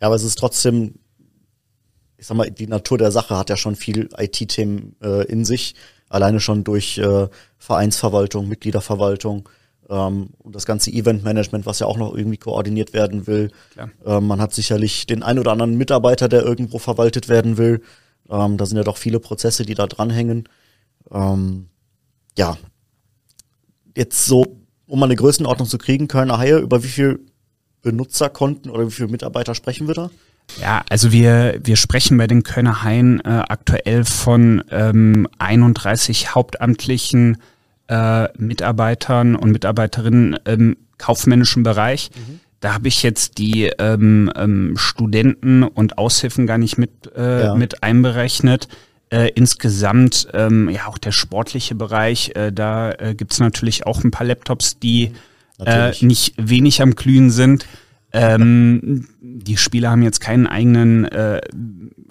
Ja, 0.00 0.06
aber 0.08 0.16
es 0.16 0.24
ist 0.24 0.38
trotzdem, 0.38 0.94
ich 2.22 2.28
sag 2.28 2.36
mal, 2.36 2.48
die 2.48 2.68
Natur 2.68 2.98
der 2.98 3.10
Sache 3.10 3.36
hat 3.36 3.50
ja 3.50 3.56
schon 3.56 3.74
viel 3.74 4.08
IT-Themen 4.16 4.94
äh, 5.02 5.26
in 5.26 5.44
sich. 5.44 5.74
Alleine 6.08 6.38
schon 6.38 6.62
durch 6.62 6.96
äh, 6.98 7.26
Vereinsverwaltung, 7.58 8.46
Mitgliederverwaltung 8.46 9.48
ähm, 9.90 10.28
und 10.38 10.54
das 10.54 10.64
ganze 10.64 10.92
Event-Management, 10.92 11.66
was 11.66 11.80
ja 11.80 11.88
auch 11.88 11.96
noch 11.96 12.14
irgendwie 12.14 12.36
koordiniert 12.36 12.92
werden 12.92 13.26
will. 13.26 13.50
Ähm, 14.06 14.28
man 14.28 14.40
hat 14.40 14.54
sicherlich 14.54 15.04
den 15.06 15.24
ein 15.24 15.40
oder 15.40 15.50
anderen 15.50 15.74
Mitarbeiter, 15.74 16.28
der 16.28 16.44
irgendwo 16.44 16.78
verwaltet 16.78 17.28
werden 17.28 17.58
will. 17.58 17.82
Ähm, 18.30 18.56
da 18.56 18.66
sind 18.66 18.76
ja 18.76 18.84
doch 18.84 18.98
viele 18.98 19.18
Prozesse, 19.18 19.66
die 19.66 19.74
da 19.74 19.88
dranhängen. 19.88 20.48
Ähm, 21.10 21.70
ja, 22.38 22.56
jetzt 23.96 24.26
so, 24.26 24.58
um 24.86 25.00
mal 25.00 25.06
eine 25.06 25.16
Größenordnung 25.16 25.66
zu 25.66 25.76
kriegen, 25.76 26.06
Kölner 26.06 26.38
Haie, 26.38 26.58
über 26.58 26.84
wie 26.84 26.88
viel 26.88 27.26
Benutzerkonten 27.80 28.70
oder 28.70 28.86
wie 28.86 28.92
viele 28.92 29.08
Mitarbeiter 29.08 29.56
sprechen 29.56 29.88
wir 29.88 29.94
da? 29.94 30.10
Ja, 30.60 30.84
also 30.88 31.12
wir, 31.12 31.58
wir 31.62 31.76
sprechen 31.76 32.18
bei 32.18 32.26
den 32.26 32.42
Kölner 32.42 32.82
Haien 32.82 33.20
äh, 33.20 33.28
aktuell 33.48 34.04
von 34.04 34.62
ähm, 34.70 35.26
31 35.38 36.34
hauptamtlichen 36.34 37.38
äh, 37.88 38.28
Mitarbeitern 38.38 39.34
und 39.34 39.50
Mitarbeiterinnen 39.50 40.38
im 40.44 40.76
kaufmännischen 40.98 41.62
Bereich. 41.62 42.10
Mhm. 42.14 42.40
Da 42.60 42.74
habe 42.74 42.86
ich 42.88 43.02
jetzt 43.02 43.38
die 43.38 43.72
ähm, 43.78 44.30
ähm, 44.36 44.76
Studenten 44.76 45.64
und 45.64 45.98
Aushilfen 45.98 46.46
gar 46.46 46.58
nicht 46.58 46.78
mit, 46.78 46.90
äh, 47.16 47.44
ja. 47.44 47.54
mit 47.54 47.82
einberechnet. 47.82 48.68
Äh, 49.10 49.30
insgesamt, 49.34 50.28
ähm, 50.32 50.70
ja, 50.70 50.86
auch 50.86 50.96
der 50.96 51.12
sportliche 51.12 51.74
Bereich, 51.74 52.34
äh, 52.34 52.52
da 52.52 52.92
äh, 52.92 53.14
gibt 53.14 53.38
natürlich 53.40 53.84
auch 53.84 54.04
ein 54.04 54.10
paar 54.10 54.26
Laptops, 54.26 54.78
die 54.78 55.12
äh, 55.66 55.92
nicht 56.00 56.34
wenig 56.38 56.80
am 56.80 56.94
Glühen 56.94 57.30
sind. 57.30 57.66
Ähm, 58.12 59.08
die 59.20 59.56
Spieler 59.56 59.90
haben 59.90 60.02
jetzt 60.02 60.20
keinen 60.20 60.46
eigenen 60.46 61.04
äh, 61.06 61.40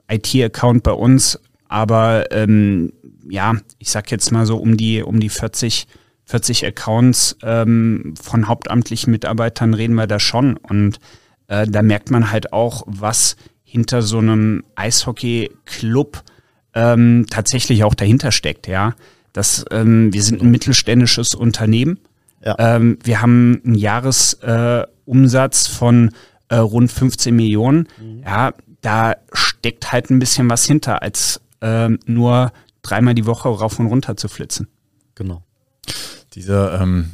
IT-Account 0.09 0.83
bei 0.83 0.93
uns, 0.93 1.39
aber 1.67 2.31
ähm, 2.31 2.93
ja, 3.29 3.55
ich 3.77 3.89
sag 3.89 4.11
jetzt 4.11 4.31
mal 4.31 4.45
so 4.45 4.57
um 4.57 4.77
die, 4.77 5.03
um 5.03 5.19
die 5.19 5.29
40 5.29 5.87
40 6.31 6.65
Accounts 6.65 7.37
ähm, 7.43 8.13
von 8.19 8.47
hauptamtlichen 8.47 9.11
Mitarbeitern 9.11 9.73
reden 9.73 9.95
wir 9.95 10.07
da 10.07 10.19
schon. 10.19 10.57
Und 10.57 10.99
äh, 11.47 11.67
da 11.67 11.81
merkt 11.81 12.09
man 12.09 12.31
halt 12.31 12.53
auch, 12.53 12.83
was 12.87 13.35
hinter 13.63 14.01
so 14.01 14.19
einem 14.19 14.63
Eishockey-Club 14.75 16.23
ähm, 16.73 17.25
tatsächlich 17.29 17.83
auch 17.83 17.93
dahinter 17.93 18.31
steckt, 18.31 18.67
ja. 18.67 18.95
Das, 19.33 19.65
ähm, 19.71 20.13
wir 20.13 20.23
sind 20.23 20.41
ein 20.41 20.51
mittelständisches 20.51 21.35
Unternehmen. 21.35 21.99
Ja. 22.43 22.55
Ähm, 22.57 22.97
wir 23.03 23.21
haben 23.21 23.61
einen 23.65 23.75
Jahresumsatz 23.75 24.43
äh, 24.43 24.87
von 25.67 26.11
äh, 26.49 26.55
rund 26.57 26.91
15 26.91 27.35
Millionen. 27.35 27.87
Mhm. 27.99 28.23
Ja, 28.23 28.53
da 28.81 29.15
steckt 29.33 29.91
halt 29.91 30.09
ein 30.09 30.19
bisschen 30.19 30.49
was 30.49 30.65
hinter, 30.65 31.01
als 31.01 31.41
äh, 31.61 31.89
nur 32.05 32.51
dreimal 32.81 33.13
die 33.13 33.25
Woche 33.25 33.49
rauf 33.49 33.79
und 33.79 33.87
runter 33.87 34.17
zu 34.17 34.27
flitzen. 34.27 34.67
Genau. 35.15 35.43
Diese 36.33 36.79
ähm, 36.81 37.11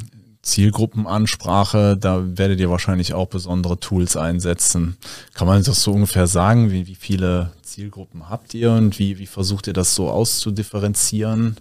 Zielgruppenansprache, 0.47 1.97
da 1.97 2.37
werdet 2.37 2.59
ihr 2.59 2.69
wahrscheinlich 2.69 3.13
auch 3.13 3.27
besondere 3.27 3.79
Tools 3.79 4.15
einsetzen. 4.15 4.97
Kann 5.33 5.47
man 5.47 5.61
das 5.61 5.83
so 5.83 5.91
ungefähr 5.91 6.27
sagen? 6.27 6.71
Wie, 6.71 6.87
wie 6.87 6.95
viele 6.95 7.51
Zielgruppen 7.63 8.29
habt 8.29 8.53
ihr 8.53 8.71
und 8.71 8.97
wie, 8.97 9.17
wie 9.17 9.27
versucht 9.27 9.67
ihr 9.67 9.73
das 9.73 9.93
so 9.93 10.09
auszudifferenzieren? 10.09 11.57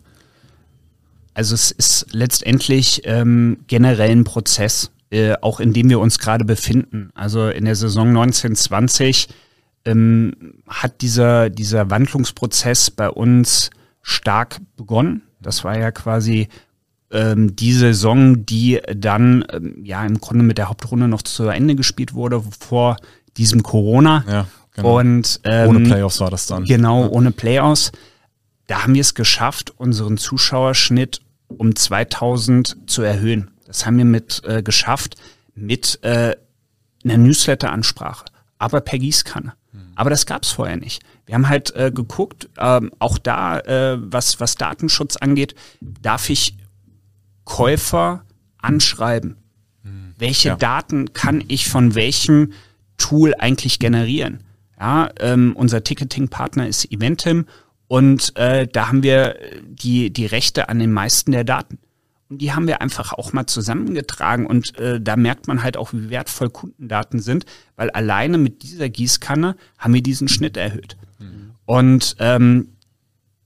Also 1.34 1.54
es 1.54 1.70
ist 1.72 2.06
letztendlich 2.12 3.02
ähm, 3.04 3.58
generell 3.66 4.10
ein 4.10 4.24
Prozess, 4.24 4.90
äh, 5.10 5.34
auch 5.40 5.60
in 5.60 5.72
dem 5.72 5.88
wir 5.88 6.00
uns 6.00 6.18
gerade 6.18 6.44
befinden. 6.44 7.10
Also 7.14 7.48
in 7.48 7.64
der 7.64 7.76
Saison 7.76 8.08
1920 8.08 9.28
ähm, 9.84 10.32
hat 10.68 11.00
dieser, 11.00 11.48
dieser 11.50 11.90
Wandlungsprozess 11.90 12.90
bei 12.90 13.08
uns 13.08 13.70
stark 14.02 14.58
begonnen. 14.76 15.22
Das 15.40 15.64
war 15.64 15.78
ja 15.78 15.92
quasi 15.92 16.48
ähm, 17.10 17.54
die 17.54 17.72
Saison, 17.72 18.44
die 18.44 18.80
dann 18.94 19.44
ähm, 19.52 19.84
ja 19.84 20.04
im 20.04 20.20
Grunde 20.20 20.44
mit 20.44 20.58
der 20.58 20.68
Hauptrunde 20.68 21.08
noch 21.08 21.22
zu 21.22 21.44
Ende 21.48 21.76
gespielt 21.76 22.14
wurde 22.14 22.42
vor 22.58 22.96
diesem 23.36 23.62
Corona. 23.62 24.24
Ja, 24.28 24.46
genau. 24.74 24.98
Und 24.98 25.40
ähm, 25.44 25.68
ohne 25.68 25.80
Playoffs 25.80 26.20
war 26.20 26.30
das 26.30 26.46
dann. 26.46 26.64
Genau, 26.64 27.02
ja. 27.02 27.10
ohne 27.10 27.30
Playoffs. 27.30 27.92
Da 28.66 28.82
haben 28.82 28.94
wir 28.94 29.00
es 29.00 29.14
geschafft, 29.14 29.72
unseren 29.76 30.16
Zuschauerschnitt 30.16 31.20
um 31.46 31.76
2000 31.76 32.76
zu 32.86 33.02
erhöhen. 33.02 33.50
Das 33.66 33.84
haben 33.84 33.98
wir 33.98 34.04
mit 34.04 34.42
äh, 34.44 34.62
geschafft 34.62 35.16
mit 35.54 35.98
äh, 36.02 36.36
einer 37.04 37.16
Newsletter-Ansprache, 37.18 38.26
aber 38.58 38.80
per 38.80 38.98
Gießkanne. 38.98 39.54
Aber 39.96 40.10
das 40.10 40.26
gab 40.26 40.42
es 40.42 40.50
vorher 40.50 40.76
nicht. 40.76 41.02
Wir 41.24 41.34
haben 41.34 41.48
halt 41.48 41.74
äh, 41.74 41.90
geguckt, 41.90 42.48
ähm, 42.58 42.92
auch 42.98 43.18
da, 43.18 43.58
äh, 43.60 43.98
was, 43.98 44.40
was 44.40 44.54
Datenschutz 44.54 45.16
angeht, 45.16 45.54
darf 45.80 46.30
ich 46.30 46.54
Käufer 47.44 48.24
anschreiben? 48.58 49.36
Hm. 49.82 50.14
Welche 50.18 50.50
ja. 50.50 50.56
Daten 50.56 51.12
kann 51.14 51.42
ich 51.48 51.68
von 51.68 51.94
welchem 51.94 52.52
Tool 52.98 53.34
eigentlich 53.38 53.78
generieren? 53.78 54.44
Ja, 54.78 55.10
ähm, 55.18 55.54
unser 55.56 55.82
Ticketing-Partner 55.82 56.68
ist 56.68 56.92
Eventim 56.92 57.46
und 57.88 58.36
äh, 58.36 58.68
da 58.68 58.88
haben 58.88 59.02
wir 59.02 59.36
die, 59.66 60.12
die 60.12 60.26
Rechte 60.26 60.68
an 60.68 60.78
den 60.78 60.92
meisten 60.92 61.32
der 61.32 61.44
Daten. 61.44 61.78
Und 62.28 62.42
die 62.42 62.52
haben 62.52 62.66
wir 62.66 62.80
einfach 62.80 63.12
auch 63.12 63.32
mal 63.32 63.46
zusammengetragen 63.46 64.46
und 64.46 64.76
äh, 64.78 65.00
da 65.00 65.16
merkt 65.16 65.46
man 65.46 65.62
halt 65.62 65.76
auch, 65.76 65.92
wie 65.92 66.10
wertvoll 66.10 66.50
Kundendaten 66.50 67.20
sind, 67.20 67.46
weil 67.76 67.90
alleine 67.90 68.36
mit 68.36 68.62
dieser 68.62 68.88
Gießkanne 68.88 69.56
haben 69.78 69.94
wir 69.94 70.02
diesen 70.02 70.26
Schnitt 70.26 70.56
erhöht. 70.56 70.96
Mhm. 71.20 71.52
Und 71.66 72.16
ähm, 72.18 72.68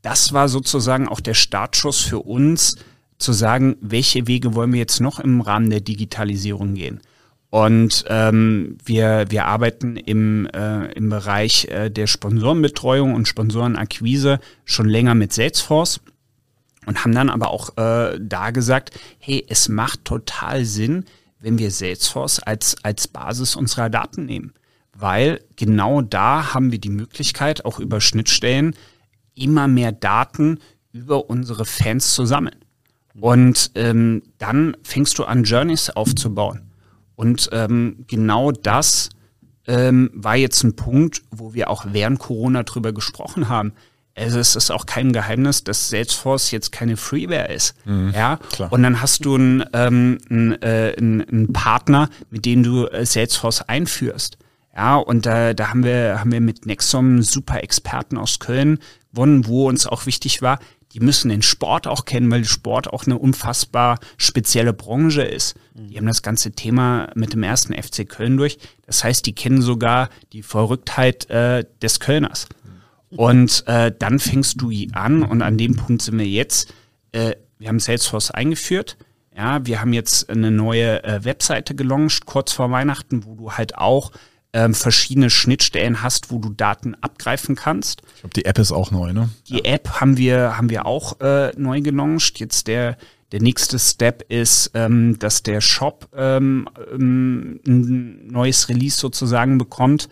das 0.00 0.32
war 0.32 0.48
sozusagen 0.48 1.08
auch 1.08 1.20
der 1.20 1.34
Startschuss 1.34 2.00
für 2.00 2.20
uns, 2.20 2.76
zu 3.20 3.32
sagen, 3.32 3.76
welche 3.80 4.26
Wege 4.26 4.54
wollen 4.54 4.72
wir 4.72 4.80
jetzt 4.80 5.00
noch 5.00 5.20
im 5.20 5.40
Rahmen 5.40 5.70
der 5.70 5.80
Digitalisierung 5.80 6.74
gehen. 6.74 7.00
Und 7.50 8.04
ähm, 8.08 8.78
wir, 8.84 9.26
wir 9.28 9.44
arbeiten 9.44 9.96
im, 9.96 10.46
äh, 10.54 10.92
im 10.92 11.10
Bereich 11.10 11.66
äh, 11.66 11.90
der 11.90 12.06
Sponsorenbetreuung 12.06 13.14
und 13.14 13.26
Sponsorenakquise 13.26 14.38
schon 14.64 14.88
länger 14.88 15.14
mit 15.14 15.32
Salesforce 15.32 16.00
und 16.86 17.04
haben 17.04 17.14
dann 17.14 17.30
aber 17.30 17.50
auch 17.50 17.76
äh, 17.76 18.18
da 18.20 18.50
gesagt, 18.50 18.98
hey, 19.18 19.44
es 19.48 19.68
macht 19.68 20.04
total 20.04 20.64
Sinn, 20.64 21.04
wenn 21.38 21.58
wir 21.58 21.70
Salesforce 21.70 22.40
als, 22.40 22.76
als 22.82 23.08
Basis 23.08 23.56
unserer 23.56 23.90
Daten 23.90 24.26
nehmen. 24.26 24.52
Weil 24.96 25.40
genau 25.56 26.02
da 26.02 26.52
haben 26.54 26.72
wir 26.72 26.78
die 26.78 26.90
Möglichkeit, 26.90 27.64
auch 27.64 27.80
über 27.80 28.00
Schnittstellen 28.00 28.74
immer 29.34 29.68
mehr 29.68 29.92
Daten 29.92 30.58
über 30.92 31.30
unsere 31.30 31.64
Fans 31.64 32.14
zu 32.14 32.26
sammeln. 32.26 32.56
Und 33.18 33.72
ähm, 33.74 34.22
dann 34.38 34.76
fängst 34.82 35.18
du 35.18 35.24
an, 35.24 35.44
Journeys 35.44 35.90
aufzubauen. 35.90 36.70
Und 37.16 37.50
ähm, 37.52 38.04
genau 38.06 38.50
das 38.50 39.10
ähm, 39.66 40.10
war 40.14 40.36
jetzt 40.36 40.62
ein 40.62 40.76
Punkt, 40.76 41.22
wo 41.30 41.54
wir 41.54 41.70
auch 41.70 41.86
während 41.90 42.18
Corona 42.18 42.62
drüber 42.62 42.92
gesprochen 42.92 43.48
haben. 43.48 43.72
Also 44.16 44.38
es 44.38 44.56
ist 44.56 44.70
auch 44.70 44.86
kein 44.86 45.12
Geheimnis, 45.12 45.64
dass 45.64 45.88
Salesforce 45.88 46.50
jetzt 46.50 46.72
keine 46.72 46.96
Freeware 46.96 47.52
ist. 47.52 47.74
Mhm, 47.84 48.12
ja, 48.14 48.38
klar. 48.52 48.72
und 48.72 48.82
dann 48.82 49.00
hast 49.00 49.24
du 49.24 49.34
einen, 49.34 49.64
ähm, 49.72 50.18
einen, 50.28 50.60
äh, 50.62 50.94
einen 50.98 51.52
Partner, 51.52 52.10
mit 52.30 52.44
dem 52.44 52.62
du 52.62 52.86
äh, 52.86 53.06
Salesforce 53.06 53.62
einführst. 53.62 54.36
Ja, 54.74 54.96
und 54.96 55.26
da, 55.26 55.52
da 55.54 55.68
haben 55.70 55.84
wir 55.84 56.20
haben 56.20 56.32
wir 56.32 56.40
mit 56.40 56.64
Nexom 56.64 57.22
super 57.22 57.62
Experten 57.62 58.16
aus 58.16 58.38
Köln 58.38 58.78
gewonnen, 59.12 59.46
wo 59.46 59.68
uns 59.68 59.86
auch 59.86 60.06
wichtig 60.06 60.42
war, 60.42 60.58
die 60.92 61.00
müssen 61.00 61.28
den 61.28 61.42
Sport 61.42 61.86
auch 61.86 62.04
kennen, 62.04 62.30
weil 62.30 62.44
Sport 62.44 62.92
auch 62.92 63.06
eine 63.06 63.18
unfassbar 63.18 63.98
spezielle 64.16 64.72
Branche 64.72 65.22
ist. 65.22 65.54
Die 65.74 65.96
haben 65.96 66.06
das 66.06 66.22
ganze 66.22 66.52
Thema 66.52 67.10
mit 67.14 67.32
dem 67.32 67.42
ersten 67.42 67.74
FC 67.74 68.08
Köln 68.08 68.36
durch. 68.36 68.58
Das 68.86 69.04
heißt, 69.04 69.24
die 69.24 69.34
kennen 69.34 69.62
sogar 69.62 70.10
die 70.32 70.42
Verrücktheit 70.42 71.30
äh, 71.30 71.64
des 71.80 72.00
Kölners. 72.00 72.48
Und 73.16 73.64
äh, 73.66 73.92
dann 73.96 74.18
fängst 74.18 74.60
du 74.60 74.70
an 74.92 75.22
und 75.22 75.42
an 75.42 75.58
dem 75.58 75.76
Punkt 75.76 76.02
sind 76.02 76.18
wir 76.18 76.26
jetzt. 76.26 76.72
Äh, 77.12 77.34
wir 77.58 77.68
haben 77.68 77.80
Salesforce 77.80 78.30
eingeführt. 78.30 78.96
Ja, 79.36 79.64
wir 79.66 79.80
haben 79.80 79.92
jetzt 79.92 80.30
eine 80.30 80.50
neue 80.50 81.02
äh, 81.04 81.24
Webseite 81.24 81.74
gelauncht, 81.74 82.26
kurz 82.26 82.52
vor 82.52 82.70
Weihnachten, 82.70 83.24
wo 83.24 83.34
du 83.34 83.52
halt 83.52 83.76
auch 83.76 84.12
ähm, 84.52 84.74
verschiedene 84.74 85.30
Schnittstellen 85.30 86.02
hast, 86.02 86.30
wo 86.30 86.38
du 86.38 86.50
Daten 86.50 86.94
abgreifen 87.00 87.54
kannst. 87.54 88.02
Ich 88.14 88.20
glaube, 88.20 88.34
die 88.34 88.44
App 88.44 88.58
ist 88.58 88.72
auch 88.72 88.90
neu, 88.90 89.12
ne? 89.12 89.28
Die 89.48 89.58
ja. 89.58 89.74
App 89.74 90.00
haben 90.00 90.16
wir, 90.16 90.56
haben 90.56 90.70
wir 90.70 90.86
auch 90.86 91.20
äh, 91.20 91.52
neu 91.56 91.80
gelauncht. 91.80 92.40
Jetzt 92.40 92.66
der, 92.66 92.96
der 93.30 93.40
nächste 93.40 93.78
Step 93.78 94.24
ist, 94.28 94.72
ähm, 94.74 95.18
dass 95.18 95.42
der 95.42 95.60
Shop 95.60 96.08
ähm, 96.16 96.68
ähm 96.92 97.60
ein 97.66 98.26
neues 98.28 98.68
Release 98.68 98.98
sozusagen 98.98 99.58
bekommt 99.58 100.08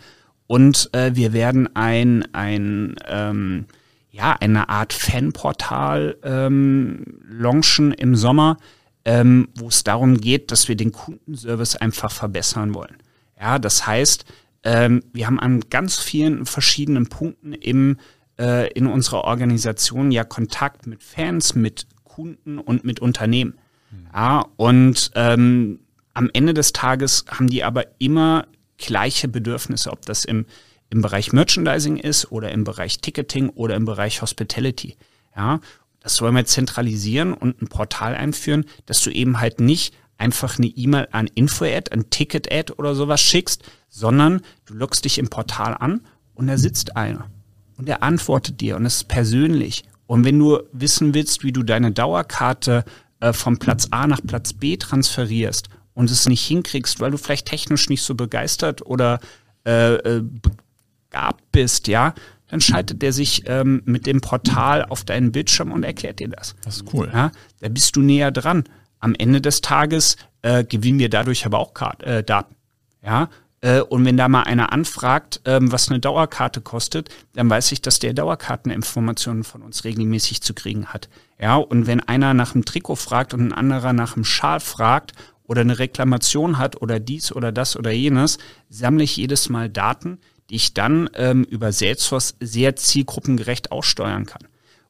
und 0.49 0.89
äh, 0.93 1.11
wir 1.13 1.31
werden 1.31 1.75
ein, 1.75 2.33
ein 2.33 2.95
ähm, 3.07 3.65
ja, 4.09 4.35
eine 4.39 4.67
Art 4.67 4.93
Fanportal 4.93 6.17
ähm, 6.23 7.05
launchen 7.29 7.91
im 7.91 8.15
Sommer, 8.15 8.57
ähm, 9.05 9.49
wo 9.53 9.67
es 9.67 9.83
darum 9.83 10.19
geht, 10.19 10.51
dass 10.51 10.67
wir 10.67 10.75
den 10.75 10.91
Kundenservice 10.91 11.75
einfach 11.75 12.11
verbessern 12.11 12.73
wollen. 12.73 12.97
Ja, 13.39 13.59
das 13.59 13.85
heißt, 13.85 14.25
ähm, 14.63 15.03
wir 15.13 15.27
haben 15.27 15.39
an 15.39 15.65
ganz 15.69 15.99
vielen 15.99 16.47
verschiedenen 16.47 17.05
Punkten 17.09 17.53
im, 17.53 17.97
äh, 18.39 18.73
in 18.73 18.87
unserer 18.87 19.25
Organisation 19.25 20.09
ja 20.09 20.23
Kontakt 20.23 20.87
mit 20.87 21.03
Fans, 21.03 21.53
mit 21.53 21.85
Kunden 22.05 22.57
und 22.57 22.85
mit 22.85 23.01
Unternehmen. 23.01 23.53
Mhm. 23.91 24.07
Ja, 24.15 24.45
und 24.55 25.11
ähm, 25.13 25.81
am 26.15 26.31
Ende 26.33 26.55
des 26.55 26.73
Tages 26.73 27.25
haben 27.29 27.51
die 27.51 27.63
aber 27.63 27.85
immer 27.99 28.47
gleiche 28.79 29.27
Bedürfnisse, 29.27 29.91
ob 29.91 30.05
das 30.05 30.25
im, 30.25 30.45
im 30.89 31.01
Bereich 31.01 31.31
Merchandising 31.31 31.97
ist 31.97 32.31
oder 32.31 32.51
im 32.51 32.63
Bereich 32.63 32.99
Ticketing 32.99 33.49
oder 33.49 33.75
im 33.75 33.85
Bereich 33.85 34.21
Hospitality. 34.21 34.97
Ja, 35.35 35.59
das 35.99 36.21
wollen 36.21 36.35
wir 36.35 36.45
zentralisieren 36.45 37.33
und 37.33 37.61
ein 37.61 37.67
Portal 37.67 38.15
einführen, 38.15 38.65
dass 38.85 39.01
du 39.01 39.11
eben 39.11 39.39
halt 39.39 39.59
nicht 39.59 39.93
einfach 40.17 40.57
eine 40.57 40.67
E-Mail 40.67 41.07
an 41.11 41.27
Info-Ad, 41.27 41.91
an 41.91 42.09
Ticket-Ad 42.09 42.73
oder 42.73 42.95
sowas 42.95 43.21
schickst, 43.21 43.63
sondern 43.89 44.41
du 44.65 44.73
loggst 44.73 45.05
dich 45.05 45.17
im 45.17 45.29
Portal 45.29 45.75
an 45.79 46.01
und 46.33 46.47
da 46.47 46.57
sitzt 46.57 46.95
einer 46.95 47.29
und 47.77 47.87
der 47.87 48.03
antwortet 48.03 48.59
dir 48.59 48.75
und 48.75 48.85
es 48.85 48.97
ist 48.97 49.07
persönlich. 49.07 49.85
Und 50.05 50.25
wenn 50.25 50.37
du 50.37 50.59
wissen 50.73 51.13
willst, 51.13 51.43
wie 51.43 51.53
du 51.53 51.63
deine 51.63 51.91
Dauerkarte 51.91 52.83
äh, 53.21 53.31
vom 53.31 53.57
Platz 53.57 53.87
A 53.91 54.05
nach 54.05 54.19
Platz 54.25 54.53
B 54.53 54.75
transferierst 54.75 55.69
und 55.99 56.09
es 56.09 56.29
nicht 56.29 56.45
hinkriegst, 56.45 57.01
weil 57.01 57.11
du 57.11 57.17
vielleicht 57.17 57.45
technisch 57.45 57.89
nicht 57.89 58.03
so 58.03 58.15
begeistert 58.15 58.85
oder 58.85 59.19
äh, 59.65 59.95
äh, 59.95 60.23
begabt 60.23 61.43
bist, 61.51 61.89
ja, 61.89 62.13
dann 62.47 62.61
schaltet 62.61 63.01
der 63.01 63.11
sich 63.11 63.43
ähm, 63.47 63.81
mit 63.83 64.05
dem 64.05 64.21
Portal 64.21 64.85
auf 64.85 65.03
deinen 65.03 65.33
Bildschirm 65.33 65.73
und 65.73 65.83
erklärt 65.83 66.19
dir 66.19 66.29
das. 66.29 66.55
Das 66.63 66.77
ist 66.77 66.93
cool. 66.93 67.09
Ja, 67.13 67.33
da 67.59 67.67
bist 67.67 67.97
du 67.97 68.01
näher 68.01 68.31
dran. 68.31 68.63
Am 69.01 69.13
Ende 69.13 69.41
des 69.41 69.59
Tages 69.59 70.15
äh, 70.41 70.63
gewinnen 70.63 70.99
wir 70.99 71.09
dadurch 71.09 71.45
aber 71.45 71.59
auch 71.59 71.73
Kart 71.73 72.01
äh, 72.03 72.23
Daten. 72.23 72.55
Ja, 73.03 73.29
äh, 73.59 73.81
und 73.81 74.05
wenn 74.05 74.15
da 74.15 74.29
mal 74.29 74.43
einer 74.43 74.71
anfragt, 74.71 75.41
ähm, 75.43 75.69
was 75.69 75.89
eine 75.89 75.99
Dauerkarte 75.99 76.61
kostet, 76.61 77.09
dann 77.33 77.49
weiß 77.49 77.73
ich, 77.73 77.81
dass 77.81 77.99
der 77.99 78.13
Dauerkarteninformationen 78.13 79.43
von 79.43 79.63
uns 79.63 79.83
regelmäßig 79.83 80.41
zu 80.43 80.53
kriegen 80.53 80.87
hat. 80.87 81.09
Ja, 81.41 81.57
und 81.57 81.87
wenn 81.87 81.99
einer 81.99 82.33
nach 82.33 82.53
dem 82.53 82.63
Trikot 82.63 82.95
fragt 82.95 83.33
und 83.33 83.41
ein 83.41 83.53
anderer 83.53 83.91
nach 83.91 84.13
dem 84.13 84.23
Schal 84.23 84.61
fragt 84.61 85.11
oder 85.49 85.61
eine 85.61 85.79
Reklamation 85.79 86.59
hat 86.59 86.79
oder 86.81 86.99
dies 86.99 87.33
oder 87.33 87.51
das 87.51 87.75
oder 87.75 87.91
jenes, 87.91 88.37
sammle 88.69 89.03
ich 89.03 89.17
jedes 89.17 89.49
Mal 89.49 89.67
Daten, 89.67 90.19
die 90.49 90.55
ich 90.55 90.75
dann 90.75 91.09
ähm, 91.15 91.43
über 91.43 91.71
Salesforce 91.71 92.35
sehr 92.39 92.75
zielgruppengerecht 92.75 93.71
aussteuern 93.71 94.27
kann. 94.27 94.43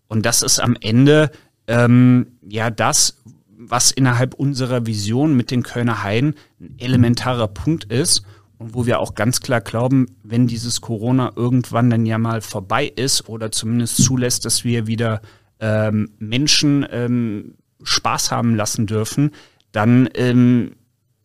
Und 0.08 0.26
das 0.26 0.42
ist 0.42 0.60
am 0.60 0.76
Ende 0.82 1.32
ähm, 1.68 2.28
ja 2.46 2.70
das, 2.72 3.22
was 3.58 3.92
innerhalb 3.92 4.34
unserer 4.34 4.86
Vision 4.86 5.36
mit 5.36 5.50
den 5.50 5.64
Kölner 5.64 6.04
Heiden 6.04 6.36
ein 6.60 6.76
elementarer 6.78 7.48
Punkt 7.48 7.86
ist 7.86 8.24
und 8.58 8.74
wo 8.74 8.86
wir 8.86 9.00
auch 9.00 9.16
ganz 9.16 9.40
klar 9.40 9.62
glauben, 9.62 10.08
wenn 10.24 10.48
dieses 10.48 10.82
Corona 10.82 11.32
irgendwann 11.38 11.90
dann 11.90 12.06
ja 12.06 12.18
mal 12.18 12.42
vorbei 12.42 12.92
ist 12.94 13.30
oder 13.30 13.50
zumindest 13.52 14.04
zulässt, 14.04 14.44
dass 14.44 14.66
wir 14.66 14.88
wieder 14.88 15.22
ähm, 15.62 16.12
Menschen 16.20 16.86
ähm, 16.92 17.56
Spaß 17.82 18.32
haben 18.32 18.56
lassen 18.56 18.88
dürfen, 18.88 19.32
dann 19.72 20.10
ähm, 20.16 20.76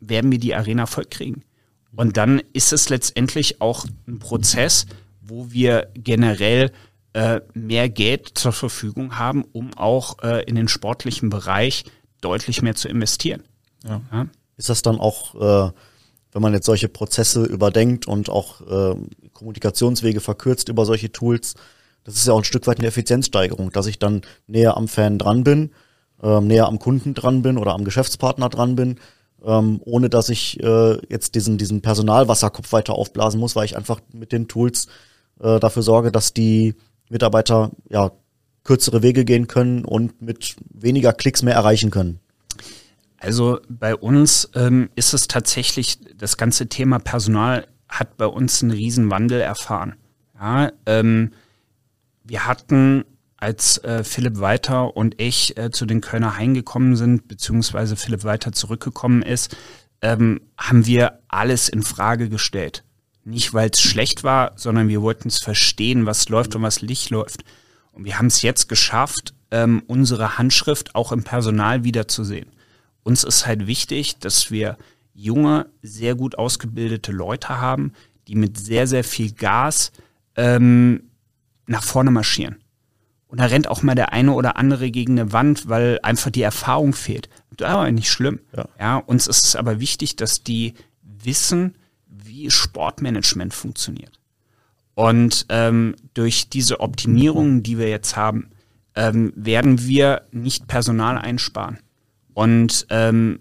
werden 0.01 0.31
wir 0.31 0.39
die 0.39 0.55
Arena 0.55 0.87
voll 0.87 1.07
kriegen. 1.07 1.43
Und 1.97 2.17
dann 2.17 2.43
ist 2.53 2.73
es 2.73 2.89
letztendlich 2.89 3.61
auch 3.61 3.87
ein 4.07 4.19
Prozess, 4.19 4.87
wo 5.21 5.51
wir 5.51 5.89
generell 5.95 6.73
äh, 7.13 7.41
mehr 7.55 7.89
Geld 7.89 8.33
zur 8.35 8.53
Verfügung 8.53 9.19
haben, 9.19 9.45
um 9.53 9.73
auch 9.75 10.23
äh, 10.23 10.43
in 10.45 10.57
den 10.57 10.69
sportlichen 10.69 11.31
Bereich 11.31 11.85
deutlich 12.21 12.63
mehr 12.63 12.75
zu 12.75 12.89
investieren. 12.89 13.45
Ja. 13.85 14.01
Ja? 14.13 14.27
Ist 14.57 14.69
das 14.69 14.83
dann 14.83 14.99
auch 14.99 15.71
äh, 15.71 15.73
wenn 16.35 16.43
man 16.43 16.53
jetzt 16.53 16.67
solche 16.67 16.89
Prozesse 16.89 17.45
überdenkt 17.45 18.07
und 18.07 18.29
auch 18.29 18.61
äh, 18.61 18.97
Kommunikationswege 19.33 20.21
verkürzt 20.21 20.69
über 20.69 20.85
solche 20.85 21.13
Tools, 21.13 21.55
das 22.03 22.17
ist 22.17 22.27
ja 22.27 22.35
auch 22.35 22.39
ein 22.39 22.45
Stück 22.45 22.67
weit 22.67 22.81
eine 22.81 22.89
Effizienzsteigerung, 22.89 23.71
dass 23.71 23.87
ich 23.87 24.01
dann 24.01 24.23
näher 24.49 24.77
am 24.77 24.89
Fan 24.89 25.19
dran 25.19 25.45
bin, 25.45 25.71
äh, 26.23 26.41
näher 26.41 26.67
am 26.67 26.79
Kunden 26.79 27.15
dran 27.15 27.43
bin 27.43 27.59
oder 27.59 27.75
am 27.75 27.85
Geschäftspartner 27.85 28.49
dran 28.49 28.77
bin, 28.77 28.97
ähm, 29.45 29.81
ohne 29.85 30.09
dass 30.09 30.29
ich 30.29 30.63
äh, 30.63 30.99
jetzt 31.09 31.35
diesen, 31.35 31.59
diesen 31.59 31.83
Personalwasserkopf 31.83 32.73
weiter 32.73 32.95
aufblasen 32.95 33.41
muss, 33.41 33.57
weil 33.57 33.65
ich 33.65 33.77
einfach 33.77 34.01
mit 34.13 34.33
den 34.33 34.49
Tools 34.49 34.89
äh, 35.41 35.61
dafür 35.61 35.83
sorge, 35.83 36.13
dass 36.13 36.33
die 36.33 36.75
Mitarbeiter 37.09 37.71
ja 37.89 38.13
kürzere 38.65 39.03
Wege 39.03 39.25
gehen 39.25 39.47
können 39.47 39.85
und 39.85 40.23
mit 40.23 40.57
weniger 40.73 41.13
Klicks 41.13 41.43
mehr 41.43 41.55
erreichen 41.55 41.91
können. 41.91 42.21
Also 43.19 43.61
bei 43.69 43.95
uns 43.95 44.51
ähm, 44.55 44.91
ist 44.97 45.15
es 45.15 45.29
tatsächlich, 45.29 45.99
das 46.17 46.37
ganze 46.37 46.69
Thema 46.69 46.99
Personal 46.99 47.67
hat 47.89 48.17
bei 48.17 48.27
uns 48.27 48.63
einen 48.63 48.73
Riesenwandel 48.73 49.41
erfahren. 49.41 49.97
Ja, 50.39 50.73
ähm, 50.87 51.33
wir 52.25 52.47
hatten, 52.47 53.05
als 53.45 53.79
äh, 53.85 54.03
Philipp 54.03 54.41
Weiter 54.41 54.97
und 54.97 55.21
ich 55.21 55.57
äh, 55.57 55.71
zu 55.71 55.87
den 55.87 56.01
Kölner 56.01 56.37
Hain 56.37 56.55
gekommen 56.55 56.97
sind, 56.97 57.29
beziehungsweise 57.29 57.97
Philipp 57.97 58.25
Weiter 58.25 58.53
zurückgekommen 58.53 59.23
ist, 59.23 59.57
ähm, 60.03 60.41
haben 60.59 60.87
wir 60.87 61.21
alles 61.29 61.69
in 61.69 61.83
Frage 61.83 62.29
gestellt. 62.29 62.85
Nicht, 63.25 63.55
weil 63.55 63.71
es 63.71 63.81
schlecht 63.81 64.25
war, 64.25 64.53
sondern 64.57 64.89
wir 64.89 65.03
wollten 65.03 65.29
es 65.29 65.39
verstehen, 65.39 66.07
was 66.07 66.29
läuft 66.29 66.57
und 66.57 66.63
was 66.63 66.83
nicht 66.83 67.11
läuft. 67.11 67.45
Und 67.93 68.05
wir 68.05 68.19
haben 68.19 68.27
es 68.27 68.43
jetzt 68.43 68.69
geschafft, 68.69 69.35
ähm, 69.51 69.83
unsere 69.87 70.37
Handschrift 70.37 70.95
auch 70.95 71.13
im 71.13 71.23
Personal 71.23 71.85
wiederzusehen 71.85 72.51
uns 73.05 73.23
ist 73.23 73.47
halt 73.47 73.67
wichtig, 73.69 74.19
dass 74.19 74.51
wir 74.51 74.77
junge, 75.13 75.67
sehr 75.83 76.17
gut 76.17 76.37
ausgebildete 76.37 77.13
Leute 77.13 77.61
haben, 77.61 77.93
die 78.27 78.35
mit 78.35 78.59
sehr, 78.59 78.89
sehr 78.89 79.05
viel 79.05 79.33
Gas 79.33 79.93
ähm, 80.35 81.11
nach 81.67 81.85
vorne 81.85 82.11
marschieren. 82.11 82.57
Und 83.35 83.41
da 83.41 83.47
rennt 83.47 83.67
auch 83.67 83.83
mal 83.83 83.97
der 83.97 84.13
eine 84.13 84.33
oder 84.33 84.57
andere 84.57 84.93
gegen 84.93 85.19
eine 85.19 85.33
Wand, 85.33 85.69
weil 85.69 85.99
einfach 86.05 86.31
die 86.31 86.43
Erfahrung 86.43 86.93
fehlt. 86.93 87.29
Das 87.57 87.69
ist 87.69 87.75
aber 87.75 87.91
nicht 87.91 88.09
schlimm. 88.09 88.39
Ja. 88.57 88.69
ja, 88.79 88.97
uns 88.99 89.27
ist 89.27 89.45
es 89.45 89.57
aber 89.57 89.81
wichtig, 89.81 90.15
dass 90.15 90.45
die 90.45 90.75
wissen, 91.03 91.75
wie 92.07 92.49
Sportmanagement 92.49 93.53
funktioniert. 93.53 94.21
Und 94.95 95.47
ähm, 95.49 95.97
durch 96.15 96.49
diese 96.49 96.79
Optimierungen, 96.79 97.65
die 97.65 97.77
wir 97.77 97.89
jetzt 97.89 98.15
haben, 98.15 98.51
ähm, 98.95 99.33
werden 99.35 99.85
wir 99.85 100.29
nicht 100.31 100.69
Personal 100.69 101.19
einsparen. 101.19 101.81
Und 102.35 102.87
ähm, 102.91 103.41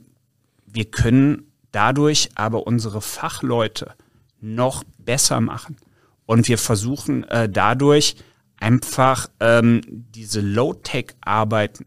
wir 0.65 0.85
können 0.85 1.51
dadurch 1.71 2.29
aber 2.33 2.65
unsere 2.65 2.99
Fachleute 2.99 3.93
noch 4.41 4.83
besser 4.97 5.39
machen. 5.39 5.77
Und 6.25 6.47
wir 6.47 6.57
versuchen 6.57 7.25
äh, 7.25 7.47
dadurch 7.47 8.15
einfach 8.63 9.29
ähm, 9.41 9.81
diese 9.85 10.39
Low-Tech-Arbeiten 10.39 11.85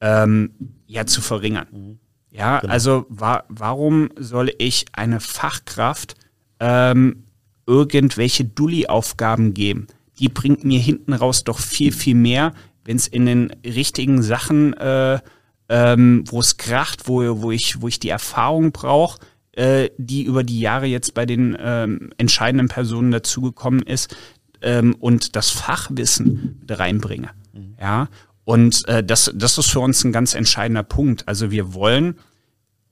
ähm, 0.00 0.50
ja 0.86 1.04
zu 1.04 1.20
verringern. 1.20 1.66
Mhm. 1.70 1.98
Ja, 2.30 2.60
genau. 2.60 2.72
also 2.72 3.06
wa 3.10 3.44
warum 3.48 4.08
soll 4.18 4.50
ich 4.58 4.86
eine 4.92 5.20
Fachkraft 5.20 6.14
ähm, 6.58 7.24
irgendwelche 7.66 8.46
Dulli-Aufgaben 8.46 9.52
geben? 9.52 9.86
Die 10.18 10.30
bringt 10.30 10.64
mir 10.64 10.80
hinten 10.80 11.12
raus 11.12 11.44
doch 11.44 11.58
viel, 11.58 11.92
viel 11.92 12.14
mehr, 12.14 12.54
wenn 12.84 12.96
es 12.96 13.06
in 13.06 13.26
den 13.26 13.50
richtigen 13.64 14.22
Sachen 14.22 14.72
äh, 14.74 15.20
ähm, 15.68 16.24
wo 16.26 16.40
es 16.40 16.56
kracht, 16.56 17.08
wo, 17.08 17.42
wo, 17.42 17.50
ich, 17.50 17.80
wo 17.80 17.88
ich 17.88 18.00
die 18.00 18.08
Erfahrung 18.08 18.72
brauche, 18.72 19.20
äh, 19.52 19.90
die 19.98 20.24
über 20.24 20.44
die 20.44 20.60
Jahre 20.60 20.86
jetzt 20.86 21.14
bei 21.14 21.26
den 21.26 21.56
ähm, 21.58 22.10
entscheidenden 22.16 22.68
Personen 22.68 23.10
dazugekommen 23.10 23.82
ist 23.82 24.16
ähm, 24.64 24.96
und 24.98 25.36
das 25.36 25.50
Fachwissen 25.50 26.58
mit 26.60 26.78
reinbringe. 26.78 27.30
Mhm. 27.52 27.76
Ja, 27.80 28.08
und 28.44 28.86
äh, 28.88 29.04
das, 29.04 29.30
das 29.34 29.58
ist 29.58 29.70
für 29.70 29.80
uns 29.80 30.02
ein 30.04 30.12
ganz 30.12 30.34
entscheidender 30.34 30.82
Punkt. 30.82 31.28
Also 31.28 31.50
wir 31.50 31.74
wollen 31.74 32.18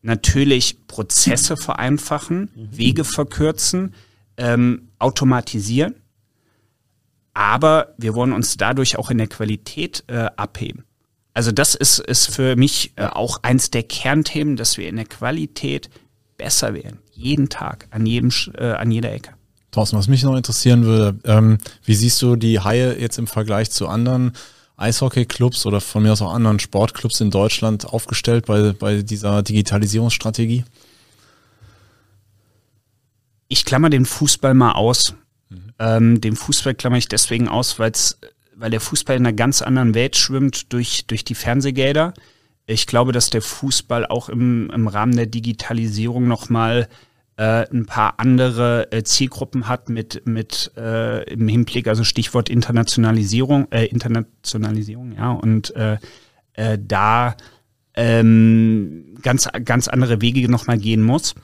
natürlich 0.03 0.87
Prozesse 0.87 1.57
vereinfachen, 1.57 2.51
mhm. 2.55 2.77
Wege 2.77 3.05
verkürzen, 3.05 3.95
ähm, 4.37 4.89
automatisieren, 4.99 5.95
aber 7.35 7.95
wir 7.99 8.15
wollen 8.15 8.33
uns 8.33 8.57
dadurch 8.57 8.99
auch 8.99 9.11
in 9.11 9.19
der 9.19 9.27
Qualität 9.29 10.05
äh, 10.09 10.29
abheben. 10.37 10.85
Also 11.35 11.51
das 11.51 11.75
ist, 11.75 11.99
ist 11.99 12.27
für 12.27 12.57
mich 12.57 12.93
äh, 12.97 13.07
auch 13.07 13.43
eins 13.43 13.71
der 13.71 13.85
Kernthemen, 13.85 14.57
dass 14.57 14.77
wir 14.77 14.89
in 14.89 14.97
der 14.97 15.07
Qualität 15.07 15.89
besser 16.37 16.75
werden. 16.75 16.99
Jeden 17.13 17.49
Tag, 17.49 17.89
an, 17.91 18.05
jedem, 18.05 18.31
äh, 18.55 18.73
an 18.73 18.91
jeder 18.91 19.13
Ecke. 19.13 19.33
Thorsten, 19.73 19.97
was 19.97 20.07
mich 20.07 20.23
noch 20.23 20.37
interessieren 20.37 20.85
würde, 20.85 21.19
ähm, 21.25 21.59
wie 21.85 21.95
siehst 21.95 22.23
du 22.23 22.37
die 22.37 22.61
Haie 22.61 22.99
jetzt 23.01 23.19
im 23.19 23.27
Vergleich 23.27 23.71
zu 23.71 23.89
anderen 23.89 24.33
Eishockey-Clubs 24.77 25.67
oder 25.67 25.81
von 25.81 26.03
mir 26.03 26.13
aus 26.13 26.23
auch 26.23 26.33
anderen 26.33 26.61
Sportclubs 26.61 27.21
in 27.21 27.31
Deutschland 27.31 27.87
aufgestellt 27.87 28.47
bei, 28.47 28.73
bei 28.73 29.03
dieser 29.03 29.43
Digitalisierungsstrategie? 29.43 30.65
Ich 33.49 33.65
klammer 33.65 33.91
den 33.91 34.07
Fußball 34.07 34.55
mal 34.55 34.73
aus. 34.73 35.15
Mhm. 35.49 35.73
Ähm, 35.79 36.21
den 36.21 36.37
Fußball 36.37 36.75
klammer 36.75 36.99
ich 36.99 37.09
deswegen 37.09 37.49
aus, 37.49 37.79
weil 37.79 37.91
es 37.91 38.19
weil 38.55 38.71
der 38.71 38.81
Fußball 38.81 39.17
in 39.17 39.27
einer 39.27 39.35
ganz 39.35 39.61
anderen 39.63 39.95
Welt 39.95 40.17
schwimmt 40.17 40.73
durch, 40.73 41.07
durch 41.07 41.25
die 41.25 41.35
Fernsehgelder. 41.35 42.15
Ich 42.67 42.87
glaube, 42.87 43.13
dass 43.13 43.31
der 43.31 43.43
Fußball 43.43 44.07
auch 44.07 44.29
im, 44.29 44.71
im 44.71 44.87
Rahmen 44.87 45.17
der 45.17 45.27
Digitalisierung 45.27 46.29
nochmal 46.29 46.89
äh, 47.37 47.67
ein 47.71 47.87
paar 47.87 48.15
andere 48.19 48.91
äh, 48.93 49.03
Zielgruppen 49.03 49.69
hat 49.69 49.89
mit, 49.89 50.27
mit 50.27 50.73
äh, 50.77 51.25
im 51.31 51.49
Hinblick, 51.49 51.89
also 51.89 52.05
Stichwort 52.05 52.49
Internationalisierung, 52.49 53.71
äh, 53.71 53.87
Internationalisierung, 53.87 55.13
ja, 55.17 55.33
und 55.33 55.75
äh, 55.77 55.99
äh, 56.55 56.79
da 56.81 57.37
ähm, 57.95 59.17
ganz, 59.23 59.49
ganz 59.65 59.89
andere 59.89 60.21
Wege 60.21 60.51
nochmal 60.51 60.79
gehen 60.79 61.03
muss. 61.03 61.35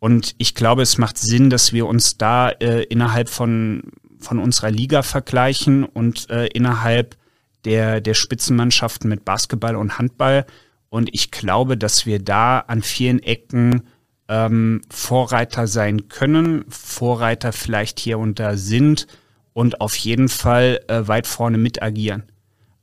Und 0.00 0.34
ich 0.38 0.54
glaube, 0.54 0.82
es 0.82 0.96
macht 0.96 1.18
Sinn, 1.18 1.50
dass 1.50 1.72
wir 1.72 1.86
uns 1.86 2.18
da 2.18 2.50
äh, 2.50 2.84
innerhalb 2.84 3.28
von 3.28 3.82
von 4.18 4.38
unserer 4.38 4.70
Liga 4.70 5.02
vergleichen 5.02 5.84
und 5.84 6.28
äh, 6.30 6.46
innerhalb 6.48 7.16
der, 7.64 8.00
der 8.00 8.14
Spitzenmannschaften 8.14 9.08
mit 9.08 9.24
Basketball 9.24 9.76
und 9.76 9.98
Handball. 9.98 10.46
Und 10.88 11.10
ich 11.12 11.30
glaube, 11.30 11.76
dass 11.76 12.06
wir 12.06 12.18
da 12.18 12.60
an 12.60 12.82
vielen 12.82 13.22
Ecken 13.22 13.82
ähm, 14.28 14.82
Vorreiter 14.90 15.66
sein 15.66 16.08
können, 16.08 16.64
Vorreiter 16.68 17.52
vielleicht 17.52 17.98
hier 17.98 18.18
und 18.18 18.38
da 18.38 18.56
sind 18.56 19.06
und 19.54 19.80
auf 19.80 19.96
jeden 19.96 20.28
Fall 20.28 20.80
äh, 20.88 21.08
weit 21.08 21.26
vorne 21.26 21.58
mit 21.58 21.82
agieren. 21.82 22.24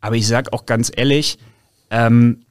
Aber 0.01 0.15
ich 0.15 0.27
sage 0.27 0.51
auch 0.53 0.65
ganz 0.65 0.91
ehrlich, 0.93 1.38
ähm, 1.91 2.45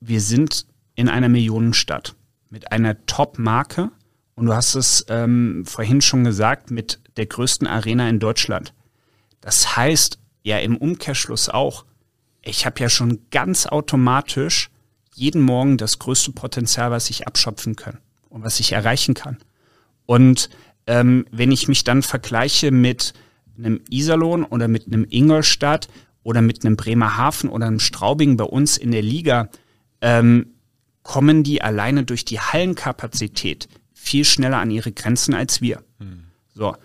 wir 0.00 0.20
sind 0.20 0.66
in 0.94 1.08
einer 1.08 1.28
Millionenstadt 1.28 2.16
mit 2.50 2.72
einer 2.72 3.06
Top-Marke 3.06 3.90
und 4.34 4.46
du 4.46 4.54
hast 4.54 4.74
es 4.74 5.06
ähm, 5.08 5.64
vorhin 5.66 6.00
schon 6.00 6.24
gesagt, 6.24 6.70
mit 6.70 7.00
der 7.16 7.26
größten 7.26 7.66
Arena 7.66 8.08
in 8.08 8.18
Deutschland. 8.20 8.74
Das 9.40 9.76
heißt 9.76 10.18
ja 10.42 10.58
im 10.58 10.76
Umkehrschluss 10.76 11.48
auch, 11.48 11.84
ich 12.42 12.66
habe 12.66 12.80
ja 12.80 12.88
schon 12.88 13.20
ganz 13.30 13.66
automatisch 13.66 14.70
jeden 15.14 15.42
Morgen 15.42 15.78
das 15.78 15.98
größte 15.98 16.32
Potenzial, 16.32 16.90
was 16.90 17.10
ich 17.10 17.26
abschöpfen 17.26 17.74
kann 17.74 17.98
und 18.36 18.44
was 18.44 18.60
ich 18.60 18.72
erreichen 18.72 19.14
kann. 19.14 19.38
Und 20.04 20.50
ähm, 20.86 21.24
wenn 21.30 21.50
ich 21.50 21.68
mich 21.68 21.84
dann 21.84 22.02
vergleiche 22.02 22.70
mit 22.70 23.14
einem 23.56 23.80
Iserlohn 23.88 24.44
oder 24.44 24.68
mit 24.68 24.86
einem 24.86 25.06
Ingolstadt 25.08 25.88
oder 26.22 26.42
mit 26.42 26.64
einem 26.64 26.76
Bremerhaven 26.76 27.48
oder 27.48 27.66
einem 27.66 27.80
Straubing 27.80 28.36
bei 28.36 28.44
uns 28.44 28.76
in 28.76 28.92
der 28.92 29.00
Liga, 29.00 29.48
ähm, 30.02 30.48
kommen 31.02 31.44
die 31.44 31.62
alleine 31.62 32.04
durch 32.04 32.26
die 32.26 32.38
Hallenkapazität 32.38 33.68
viel 33.94 34.26
schneller 34.26 34.58
an 34.58 34.70
ihre 34.70 34.92
Grenzen 34.92 35.32
als 35.32 35.62
wir. 35.62 35.82
Hm. 35.98 36.24
So, 36.52 36.76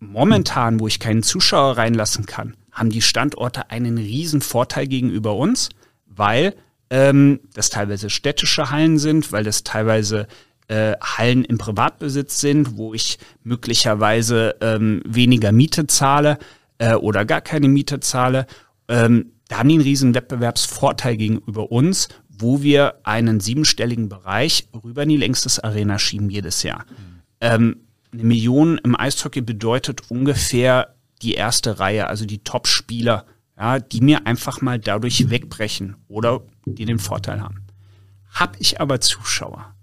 momentan, 0.00 0.80
wo 0.80 0.86
ich 0.86 0.98
keinen 0.98 1.22
Zuschauer 1.22 1.76
reinlassen 1.76 2.24
kann, 2.24 2.56
haben 2.72 2.88
die 2.88 3.02
Standorte 3.02 3.70
einen 3.70 3.98
riesen 3.98 4.40
Vorteil 4.40 4.86
gegenüber 4.86 5.36
uns, 5.36 5.68
weil 6.06 6.54
ähm, 6.90 7.40
das 7.54 7.70
teilweise 7.70 8.10
städtische 8.10 8.70
Hallen 8.70 8.98
sind, 8.98 9.32
weil 9.32 9.44
das 9.44 9.64
teilweise 9.64 10.26
äh, 10.68 10.94
Hallen 11.00 11.44
im 11.44 11.58
Privatbesitz 11.58 12.40
sind, 12.40 12.76
wo 12.76 12.94
ich 12.94 13.18
möglicherweise 13.44 14.56
ähm, 14.60 15.02
weniger 15.04 15.52
Miete 15.52 15.86
zahle 15.86 16.38
äh, 16.78 16.94
oder 16.94 17.24
gar 17.24 17.40
keine 17.40 17.68
Miete 17.68 18.00
zahle. 18.00 18.46
Ähm, 18.88 19.32
da 19.48 19.58
haben 19.58 19.68
die 19.68 19.76
einen 19.76 19.84
riesen 19.84 20.14
Wettbewerbsvorteil 20.14 21.16
gegenüber 21.16 21.70
uns, 21.70 22.08
wo 22.28 22.62
wir 22.62 22.96
einen 23.04 23.40
siebenstelligen 23.40 24.08
Bereich 24.08 24.68
rüber 24.84 25.04
in 25.04 25.10
die 25.10 25.16
längstes 25.16 25.60
Arena 25.60 25.98
schieben 25.98 26.30
jedes 26.30 26.62
Jahr. 26.62 26.84
Mhm. 26.88 27.20
Ähm, 27.40 27.76
eine 28.12 28.24
Million 28.24 28.78
im 28.78 28.98
Eishockey 28.98 29.40
bedeutet 29.40 30.10
ungefähr 30.10 30.94
die 31.22 31.34
erste 31.34 31.78
Reihe, 31.78 32.08
also 32.08 32.24
die 32.26 32.38
Top-Spieler, 32.38 33.24
ja, 33.58 33.78
die 33.78 34.00
mir 34.00 34.26
einfach 34.26 34.60
mal 34.60 34.78
dadurch 34.78 35.30
wegbrechen 35.30 35.96
oder 36.08 36.42
die 36.66 36.84
den 36.84 36.98
Vorteil 36.98 37.40
haben. 37.40 37.62
Hab 38.32 38.60
ich 38.60 38.80
aber 38.80 39.00
Zuschauer 39.00 39.74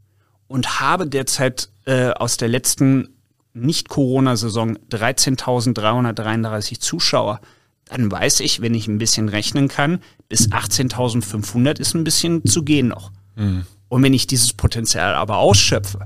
und 0.48 0.80
habe 0.80 1.08
derzeit 1.08 1.70
äh, 1.86 2.10
aus 2.10 2.38
der 2.38 2.50
letzten 2.50 3.10
Nicht-Corona-Saison 3.54 4.78
13.333 4.90 6.80
Zuschauer, 6.80 7.42
dann 7.86 8.12
weiß 8.12 8.42
ich, 8.42 8.62
wenn 8.62 8.76
ich 8.76 8.88
ein 8.88 8.98
bisschen 8.98 9.30
rechnen 9.30 9.68
kann, 9.68 10.00
bis 10.30 10.50
18.500 10.50 11.80
ist 11.80 11.96
ein 11.96 12.04
bisschen 12.04 12.46
zu 12.46 12.64
gehen 12.64 12.90
noch. 12.90 13.12
Mhm. 13.36 13.66
Und 13.90 14.04
wenn 14.04 14.14
ich 14.14 14.28
dieses 14.28 14.54
Potenzial 14.54 15.16
aber 15.16 15.38
ausschöpfe 15.38 16.06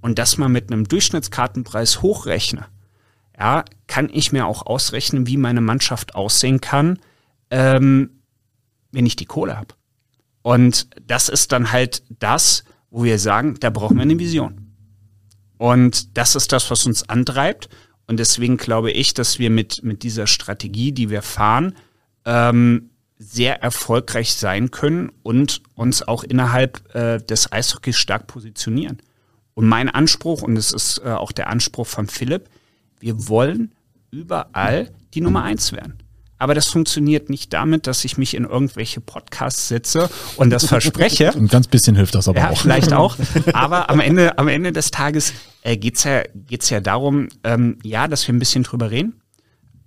und 0.00 0.18
das 0.18 0.38
mal 0.38 0.48
mit 0.48 0.70
einem 0.70 0.86
Durchschnittskartenpreis 0.86 2.02
hochrechne, 2.02 2.66
ja, 3.38 3.64
kann 3.86 4.08
ich 4.12 4.32
mir 4.32 4.46
auch 4.46 4.64
ausrechnen, 4.66 5.26
wie 5.26 5.36
meine 5.36 5.60
Mannschaft 5.60 6.14
aussehen 6.14 6.60
kann, 6.60 6.98
ähm, 7.50 8.10
wenn 8.92 9.06
ich 9.06 9.16
die 9.16 9.26
Kohle 9.26 9.56
habe. 9.56 9.74
Und 10.46 10.86
das 11.08 11.28
ist 11.28 11.50
dann 11.50 11.72
halt 11.72 12.04
das, 12.20 12.62
wo 12.88 13.02
wir 13.02 13.18
sagen, 13.18 13.56
da 13.58 13.68
brauchen 13.68 13.96
wir 13.96 14.02
eine 14.02 14.20
Vision. 14.20 14.76
Und 15.58 16.16
das 16.16 16.36
ist 16.36 16.52
das, 16.52 16.70
was 16.70 16.86
uns 16.86 17.08
antreibt. 17.08 17.68
Und 18.06 18.20
deswegen 18.20 18.56
glaube 18.56 18.92
ich, 18.92 19.12
dass 19.12 19.40
wir 19.40 19.50
mit, 19.50 19.82
mit 19.82 20.04
dieser 20.04 20.28
Strategie, 20.28 20.92
die 20.92 21.10
wir 21.10 21.22
fahren, 21.22 21.74
ähm, 22.24 22.90
sehr 23.18 23.60
erfolgreich 23.60 24.34
sein 24.34 24.70
können 24.70 25.10
und 25.24 25.64
uns 25.74 26.06
auch 26.06 26.22
innerhalb 26.22 26.94
äh, 26.94 27.18
des 27.18 27.50
Eishockeys 27.50 27.96
stark 27.96 28.28
positionieren. 28.28 28.98
Und 29.54 29.66
mein 29.66 29.88
Anspruch, 29.88 30.42
und 30.42 30.56
es 30.56 30.72
ist 30.72 31.00
äh, 31.04 31.08
auch 31.08 31.32
der 31.32 31.50
Anspruch 31.50 31.88
von 31.88 32.06
Philipp, 32.06 32.48
wir 33.00 33.26
wollen 33.26 33.74
überall 34.12 34.92
die 35.12 35.22
Nummer 35.22 35.42
eins 35.42 35.72
werden. 35.72 35.98
Aber 36.38 36.54
das 36.54 36.66
funktioniert 36.66 37.30
nicht 37.30 37.52
damit, 37.52 37.86
dass 37.86 38.04
ich 38.04 38.18
mich 38.18 38.34
in 38.34 38.44
irgendwelche 38.44 39.00
Podcasts 39.00 39.68
setze 39.68 40.10
und 40.36 40.50
das 40.50 40.66
verspreche. 40.66 41.30
Ein 41.34 41.48
ganz 41.48 41.66
bisschen 41.66 41.96
hilft 41.96 42.14
das 42.14 42.28
aber 42.28 42.38
ja, 42.38 42.50
auch. 42.50 42.58
Vielleicht 42.60 42.92
auch. 42.92 43.16
Aber 43.52 43.88
am 43.88 44.00
Ende, 44.00 44.36
am 44.38 44.48
Ende 44.48 44.72
des 44.72 44.90
Tages 44.90 45.32
äh, 45.62 45.76
geht's 45.76 46.04
ja, 46.04 46.22
geht's 46.34 46.68
ja 46.68 46.80
darum, 46.80 47.28
ähm, 47.42 47.78
ja, 47.82 48.06
dass 48.06 48.26
wir 48.26 48.34
ein 48.34 48.38
bisschen 48.38 48.64
drüber 48.64 48.90
reden, 48.90 49.20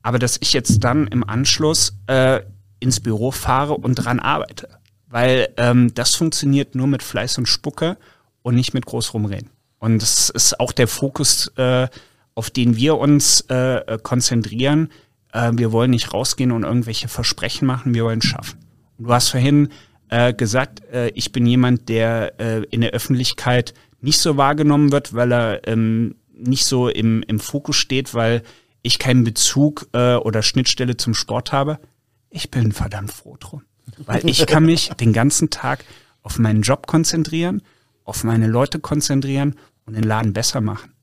aber 0.02 0.18
dass 0.18 0.38
ich 0.40 0.54
jetzt 0.54 0.84
dann 0.84 1.08
im 1.08 1.24
Anschluss 1.24 1.94
äh, 2.08 2.42
ins 2.80 3.00
Büro 3.00 3.32
fahre 3.32 3.76
und 3.76 3.96
dran 3.96 4.20
arbeite. 4.20 4.70
Weil 5.08 5.50
ähm, 5.58 5.94
das 5.94 6.16
funktioniert 6.16 6.76
nur 6.76 6.88
mit 6.88 7.04
Fleiß 7.04 7.38
und 7.38 7.48
Spucke 7.48 7.98
und 8.42 8.56
nicht 8.56 8.74
mit 8.74 8.86
groß 8.86 9.14
rumreden. 9.14 9.50
Und 9.80 10.02
das 10.02 10.30
ist 10.30 10.60
auch 10.60 10.72
der 10.72 10.88
Fokus, 10.88 11.48
äh, 11.58 11.88
auf 12.36 12.50
den 12.50 12.76
wir 12.76 12.98
uns 12.98 13.42
äh, 13.50 13.98
konzentrieren 14.02 14.90
äh, 15.34 15.52
wir 15.54 15.72
wollen 15.72 15.92
nicht 15.92 16.14
rausgehen 16.14 16.52
und 16.52 16.64
irgendwelche 16.64 17.08
Versprechen 17.08 17.66
machen, 17.66 17.94
wir 17.94 18.04
wollen 18.04 18.22
schaffen. 18.22 18.60
Und 18.98 19.06
du 19.08 19.14
hast 19.14 19.30
vorhin 19.30 19.70
äh, 20.10 20.34
gesagt, 20.34 20.84
äh, 20.92 21.10
ich 21.10 21.32
bin 21.32 21.46
jemand, 21.46 21.90
der 21.90 22.40
äh, 22.40 22.64
in 22.72 22.82
der 22.82 22.92
Öffentlichkeit 22.92 23.74
nicht 24.02 24.20
so 24.20 24.38
wahrgenommen 24.38 24.92
wird, 24.92 25.14
weil 25.14 25.32
er 25.32 25.68
ähm, 25.68 26.16
nicht 26.34 26.66
so 26.66 26.88
im, 26.88 27.24
im 27.24 27.40
Fokus 27.40 27.76
steht, 27.76 28.14
weil 28.14 28.44
ich 28.82 29.00
keinen 29.00 29.24
Bezug 29.24 29.88
äh, 29.94 30.16
oder 30.16 30.42
Schnittstelle 30.42 30.98
zum 30.98 31.14
Sport 31.14 31.52
habe. 31.52 31.80
Ich 32.30 32.50
bin 32.50 32.72
verdammt 32.72 33.12
froh 33.12 33.38
drum. 33.40 33.64
Weil 34.06 34.28
ich 34.28 34.46
kann 34.46 34.66
mich 34.66 34.90
den 35.00 35.14
ganzen 35.14 35.50
Tag 35.50 35.84
auf 36.22 36.40
meinen 36.40 36.62
Job 36.62 36.88
konzentrieren, 36.88 37.62
auf 38.04 38.24
meine 38.24 38.48
Leute 38.48 38.80
konzentrieren 38.80 39.56
und 39.86 39.96
den 39.96 40.04
Laden 40.04 40.34
besser 40.34 40.62
machen. 40.62 40.94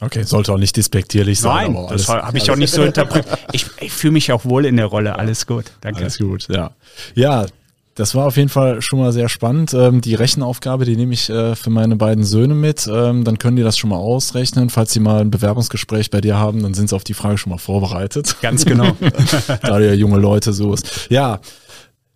Okay, 0.00 0.24
sollte 0.24 0.52
auch 0.52 0.58
nicht 0.58 0.76
despektierlich 0.76 1.40
sein. 1.40 1.72
Nein, 1.72 1.86
das 1.88 2.08
habe 2.08 2.36
ich 2.36 2.50
auch 2.50 2.56
nicht 2.56 2.72
so 2.72 2.82
interpretiert. 2.82 3.38
Ich, 3.52 3.66
ich 3.80 3.92
fühle 3.92 4.12
mich 4.14 4.32
auch 4.32 4.44
wohl 4.44 4.66
in 4.66 4.76
der 4.76 4.86
Rolle. 4.86 5.16
Alles 5.16 5.46
gut, 5.46 5.66
danke. 5.80 6.00
Alles 6.00 6.18
gut, 6.18 6.48
ja. 6.48 6.72
Ja, 7.14 7.46
das 7.94 8.16
war 8.16 8.26
auf 8.26 8.36
jeden 8.36 8.48
Fall 8.48 8.82
schon 8.82 8.98
mal 8.98 9.12
sehr 9.12 9.28
spannend. 9.28 9.72
Ähm, 9.72 10.00
die 10.00 10.14
Rechenaufgabe, 10.14 10.84
die 10.84 10.96
nehme 10.96 11.14
ich 11.14 11.30
äh, 11.30 11.54
für 11.54 11.70
meine 11.70 11.94
beiden 11.94 12.24
Söhne 12.24 12.54
mit. 12.54 12.88
Ähm, 12.92 13.22
dann 13.22 13.38
können 13.38 13.56
die 13.56 13.62
das 13.62 13.78
schon 13.78 13.90
mal 13.90 13.96
ausrechnen. 13.96 14.68
Falls 14.68 14.92
sie 14.92 15.00
mal 15.00 15.20
ein 15.20 15.30
Bewerbungsgespräch 15.30 16.10
bei 16.10 16.20
dir 16.20 16.36
haben, 16.36 16.62
dann 16.62 16.74
sind 16.74 16.88
sie 16.88 16.96
auf 16.96 17.04
die 17.04 17.14
Frage 17.14 17.38
schon 17.38 17.50
mal 17.50 17.58
vorbereitet. 17.58 18.36
Ganz 18.42 18.64
genau. 18.64 18.96
da 19.62 19.78
du 19.78 19.86
ja 19.86 19.92
junge 19.92 20.18
Leute 20.18 20.52
suchst. 20.52 21.06
Ja, 21.08 21.38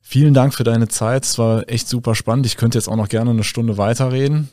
vielen 0.02 0.34
Dank 0.34 0.52
für 0.52 0.64
deine 0.64 0.88
Zeit. 0.88 1.24
Es 1.24 1.38
war 1.38 1.68
echt 1.68 1.88
super 1.88 2.16
spannend. 2.16 2.46
Ich 2.46 2.56
könnte 2.56 2.76
jetzt 2.76 2.88
auch 2.88 2.96
noch 2.96 3.08
gerne 3.08 3.30
eine 3.30 3.44
Stunde 3.44 3.78
weiterreden. 3.78 4.48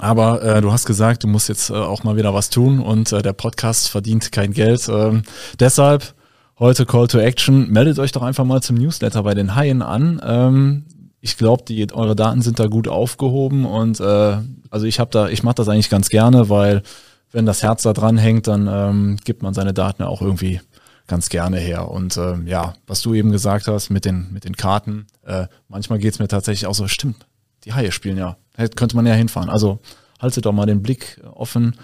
Aber 0.00 0.42
äh, 0.42 0.60
du 0.60 0.72
hast 0.72 0.86
gesagt, 0.86 1.22
du 1.24 1.28
musst 1.28 1.48
jetzt 1.48 1.70
äh, 1.70 1.74
auch 1.74 2.04
mal 2.04 2.16
wieder 2.16 2.32
was 2.34 2.50
tun 2.50 2.80
und 2.80 3.12
äh, 3.12 3.22
der 3.22 3.34
Podcast 3.34 3.88
verdient 3.88 4.32
kein 4.32 4.52
Geld. 4.52 4.88
Ähm, 4.88 5.22
deshalb 5.60 6.14
heute 6.58 6.86
Call 6.86 7.08
to 7.08 7.18
Action. 7.18 7.70
Meldet 7.70 7.98
euch 7.98 8.12
doch 8.12 8.22
einfach 8.22 8.44
mal 8.44 8.62
zum 8.62 8.76
Newsletter 8.76 9.22
bei 9.22 9.34
den 9.34 9.54
Haien 9.54 9.82
an. 9.82 10.20
Ähm, 10.24 10.84
ich 11.20 11.36
glaube, 11.36 11.64
eure 11.92 12.16
Daten 12.16 12.42
sind 12.42 12.58
da 12.58 12.66
gut 12.66 12.88
aufgehoben 12.88 13.64
und 13.64 14.00
äh, 14.00 14.38
also 14.70 14.86
ich 14.86 14.98
habe 14.98 15.10
da, 15.10 15.28
ich 15.28 15.42
mache 15.42 15.56
das 15.56 15.68
eigentlich 15.68 15.90
ganz 15.90 16.08
gerne, 16.08 16.48
weil 16.48 16.82
wenn 17.30 17.46
das 17.46 17.62
Herz 17.62 17.82
da 17.82 17.92
dran 17.92 18.18
hängt, 18.18 18.46
dann 18.46 18.68
ähm, 18.70 19.16
gibt 19.24 19.42
man 19.42 19.54
seine 19.54 19.72
Daten 19.72 20.02
auch 20.02 20.20
irgendwie 20.20 20.60
ganz 21.06 21.28
gerne 21.28 21.58
her. 21.58 21.90
Und 21.90 22.16
ähm, 22.16 22.46
ja, 22.46 22.74
was 22.86 23.02
du 23.02 23.14
eben 23.14 23.30
gesagt 23.30 23.68
hast 23.68 23.90
mit 23.90 24.04
den, 24.04 24.32
mit 24.32 24.44
den 24.44 24.56
Karten, 24.56 25.06
äh, 25.24 25.46
manchmal 25.68 25.98
geht's 25.98 26.18
mir 26.18 26.28
tatsächlich 26.28 26.66
auch 26.66 26.74
so, 26.74 26.88
stimmt, 26.88 27.26
die 27.64 27.72
Haie 27.72 27.92
spielen 27.92 28.18
ja. 28.18 28.36
Könnte 28.76 28.96
man 28.96 29.06
ja 29.06 29.14
hinfahren. 29.14 29.48
Also 29.48 29.80
haltet 30.20 30.46
doch 30.46 30.52
mal 30.52 30.66
den 30.66 30.82
Blick 30.82 31.20
offen. 31.34 31.76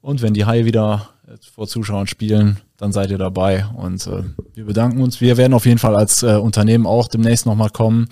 Und 0.00 0.22
wenn 0.22 0.34
die 0.34 0.44
Haie 0.44 0.64
wieder 0.64 1.08
vor 1.54 1.66
Zuschauern 1.66 2.06
spielen, 2.06 2.60
dann 2.76 2.92
seid 2.92 3.10
ihr 3.10 3.18
dabei. 3.18 3.66
Und 3.76 4.06
äh, 4.06 4.24
wir 4.54 4.66
bedanken 4.66 5.00
uns. 5.00 5.20
Wir 5.20 5.36
werden 5.36 5.54
auf 5.54 5.66
jeden 5.66 5.78
Fall 5.78 5.96
als 5.96 6.22
äh, 6.22 6.36
Unternehmen 6.36 6.86
auch 6.86 7.08
demnächst 7.08 7.46
nochmal 7.46 7.70
kommen. 7.70 8.08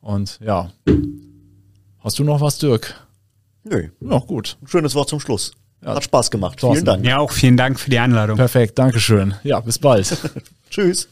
Und 0.00 0.38
ja. 0.42 0.70
Hast 2.00 2.18
du 2.18 2.24
noch 2.24 2.40
was, 2.40 2.58
Dirk? 2.58 2.94
Nö. 3.64 3.88
Ja, 4.00 4.18
gut. 4.18 4.56
schönes 4.64 4.94
Wort 4.94 5.08
zum 5.08 5.20
Schluss. 5.20 5.52
Ja. 5.82 5.94
Hat 5.94 6.04
Spaß 6.04 6.30
gemacht. 6.30 6.58
Thorsten. 6.58 6.76
Vielen 6.76 6.86
Dank. 6.86 7.06
Ja, 7.06 7.18
auch 7.18 7.32
vielen 7.32 7.56
Dank 7.56 7.78
für 7.78 7.90
die 7.90 7.98
Einladung. 7.98 8.36
Perfekt, 8.36 8.78
Dankeschön. 8.78 9.34
Ja, 9.44 9.60
bis 9.60 9.78
bald. 9.78 10.16
Tschüss. 10.70 11.08